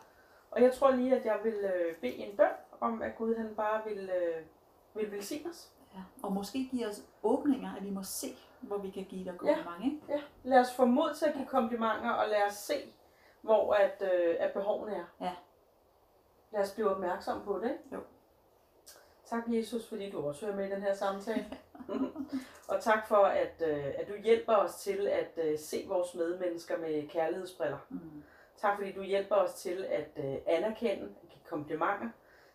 Og 0.51 0.63
jeg 0.63 0.75
tror 0.75 0.91
lige, 0.91 1.17
at 1.17 1.25
jeg 1.25 1.39
vil 1.45 1.55
øh, 1.55 1.97
bede 1.97 2.13
en 2.15 2.37
bøn 2.37 2.47
om, 2.81 3.03
at 3.03 3.17
Gud 3.17 3.37
han 3.37 3.55
bare 3.57 3.81
vil, 3.89 4.11
øh, 4.11 4.45
vil 4.95 5.13
velsigne 5.13 5.51
os. 5.51 5.71
ja. 5.95 6.01
Og 6.23 6.33
måske 6.33 6.69
give 6.71 6.87
os 6.89 7.03
åbninger, 7.23 7.75
at 7.77 7.85
vi 7.85 7.91
må 7.91 8.03
se, 8.03 8.37
hvor 8.61 8.79
vi 8.79 8.91
kan 8.91 9.05
give 9.05 9.25
dig 9.25 9.39
kompliment, 9.39 9.85
ikke? 9.85 9.99
Ja, 10.09 10.21
lad 10.45 10.61
os 10.61 10.75
få 10.75 10.85
mod 10.85 11.15
til 11.15 11.25
at 11.27 11.35
give 11.35 11.47
komplimenter, 11.47 12.11
og 12.11 12.29
lad 12.29 12.43
os 12.49 12.55
se, 12.55 12.75
hvor 13.41 13.75
at, 13.75 14.03
øh, 14.15 14.37
at 14.39 14.53
behovene 14.53 14.97
er. 14.97 15.05
Ja. 15.21 15.33
Lad 16.53 16.61
os 16.61 16.71
blive 16.71 16.91
opmærksom 16.91 17.43
på 17.45 17.59
det. 17.63 17.79
Jo. 17.93 17.99
Tak, 19.27 19.43
Jesus, 19.47 19.89
fordi 19.89 20.11
du 20.11 20.27
også 20.29 20.47
hører 20.47 20.57
med 20.57 20.67
i 20.69 20.71
den 20.71 20.83
her 20.83 20.95
samtale. 20.95 21.47
og 22.77 22.81
tak 22.83 23.07
for, 23.09 23.17
at, 23.25 23.63
øh, 23.67 23.85
at 23.99 24.09
du 24.09 24.13
hjælper 24.25 24.55
os 24.57 24.75
til 24.75 25.07
at 25.09 25.39
øh, 25.45 25.59
se 25.59 25.85
vores 25.89 26.15
medmennesker 26.15 26.79
med 26.79 27.09
kærlighedsbriller. 27.09 27.79
Mm. 27.89 28.23
Tak, 28.57 28.77
fordi 28.77 28.93
du 28.93 29.03
hjælper 29.03 29.35
os 29.37 29.55
til 29.55 29.85
at 29.89 30.25
øh, 30.25 30.35
anerkende, 30.47 31.05
at 31.23 31.29
give 31.29 31.41
komplimenter, 31.49 32.09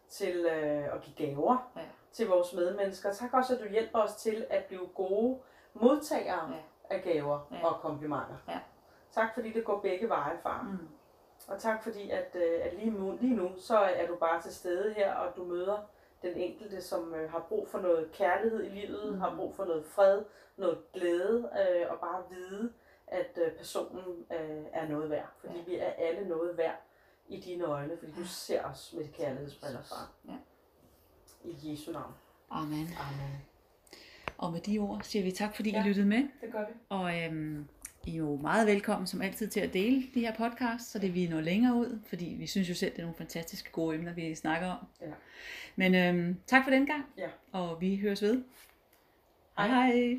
til 0.10 0.46
øh, 0.46 0.94
at 0.96 1.02
give 1.02 1.28
gaver 1.28 1.72
Ja. 1.76 1.82
til 2.12 2.28
vores 2.28 2.54
medmennesker. 2.54 3.14
Tak 3.14 3.34
også, 3.34 3.56
at 3.56 3.62
du 3.62 3.68
hjælper 3.70 4.00
os 4.00 4.16
til 4.16 4.46
at 4.50 4.66
blive 4.66 4.88
gode 4.96 5.40
modtagere 5.74 6.52
Ja. 6.54 6.96
af 6.96 7.02
gaver 7.04 7.40
Ja. 7.52 7.68
og 7.68 7.80
komplimenter. 7.82 8.36
Ja. 8.48 8.60
Tak, 9.12 9.34
fordi 9.34 9.54
det 9.54 9.66
går 9.66 9.80
begge 9.80 10.10
veje, 10.10 10.38
far. 10.44 10.62
Mm. 10.64 10.88
Og 11.48 11.60
tak, 11.60 11.84
fordi 11.84 12.10
at, 12.10 12.36
øh, 12.36 12.60
at 12.64 12.74
lige, 12.74 12.92
nu, 12.92 13.18
lige 13.22 13.36
nu, 13.36 13.52
så 13.58 13.78
er 13.78 14.08
du 14.08 14.16
bare 14.16 14.42
til 14.42 14.56
stede 14.56 14.94
her, 14.94 15.14
og 15.16 15.36
du 15.36 15.44
møder 15.44 15.78
den 16.22 16.34
enkelte, 16.38 16.82
som 16.82 17.14
øh, 17.14 17.32
har 17.32 17.46
brug 17.50 17.68
for 17.70 17.80
noget 17.80 18.12
kærlighed 18.12 18.64
i 18.64 18.70
livet, 18.70 19.12
Mhm. 19.12 19.22
har 19.22 19.36
brug 19.36 19.56
for 19.56 19.66
noget 19.66 19.86
fred, 19.86 20.24
noget 20.58 20.78
glæde, 20.94 21.50
øh, 21.60 21.92
og 21.92 22.00
bare 22.00 22.24
vide, 22.30 22.74
at 23.08 23.40
øh, 23.46 23.52
personen 23.52 24.26
øh, 24.34 24.64
er 24.74 24.88
noget 24.88 25.10
værd. 25.10 25.30
Fordi 25.40 25.58
Ja. 25.58 25.64
vi 25.68 25.76
er 25.76 25.90
alle 25.92 26.28
noget 26.28 26.58
værd 26.58 26.82
i 27.28 27.40
dine 27.40 27.64
øjne, 27.66 27.98
fordi 28.00 28.12
du 28.12 28.26
ser 28.26 28.64
os 28.64 28.94
med 28.98 29.08
kærlighedsbriller, 29.14 29.82
far. 29.82 30.12
Ja. 30.28 30.36
I 31.44 31.72
Jesu 31.72 31.92
navn. 31.92 32.14
Amen. 32.50 32.88
Amen. 33.00 33.46
Og 34.38 34.52
med 34.52 34.60
de 34.62 34.80
ord 34.80 35.02
siger 35.04 35.24
vi 35.24 35.32
tak, 35.32 35.56
fordi 35.56 35.70
Ja. 35.72 35.84
I 35.84 35.88
lyttede 35.88 36.06
med. 36.08 36.18
Det 36.42 36.52
gør 36.52 36.66
vi. 36.68 36.74
Og 36.90 37.24
øhm, 37.24 37.68
I 38.08 38.14
er 38.14 38.18
jo 38.18 38.36
meget 38.42 38.68
velkommen 38.68 39.08
som 39.08 39.22
altid 39.22 39.48
til 39.48 39.60
at 39.60 39.74
dele 39.74 40.04
de 40.14 40.20
her 40.20 40.36
podcasts, 40.36 40.92
så 40.92 41.00
det 41.00 41.14
vi 41.14 41.28
når 41.28 41.42
længere 41.42 41.76
ud, 41.76 42.00
fordi 42.06 42.36
vi 42.40 42.48
synes 42.48 42.70
jo 42.70 42.76
selv, 42.76 42.92
det 42.92 43.00
er 43.00 43.04
nogle 43.04 43.18
fantastiske 43.18 43.72
gode 43.72 43.96
emner, 43.96 44.14
vi 44.14 44.36
snakker 44.36 44.68
om. 44.68 44.78
Ja. 45.02 45.06
Men 45.76 45.96
øhm, 45.96 46.38
tak 46.48 46.64
for 46.64 46.72
den 46.72 46.86
gang, 46.86 47.06
Ja. 47.18 47.28
og 47.52 47.82
vi 47.82 47.96
høres 47.96 48.22
ved. 48.22 48.44
Hej. 49.58 49.68
hej. 49.68 49.86
hej. 49.88 50.18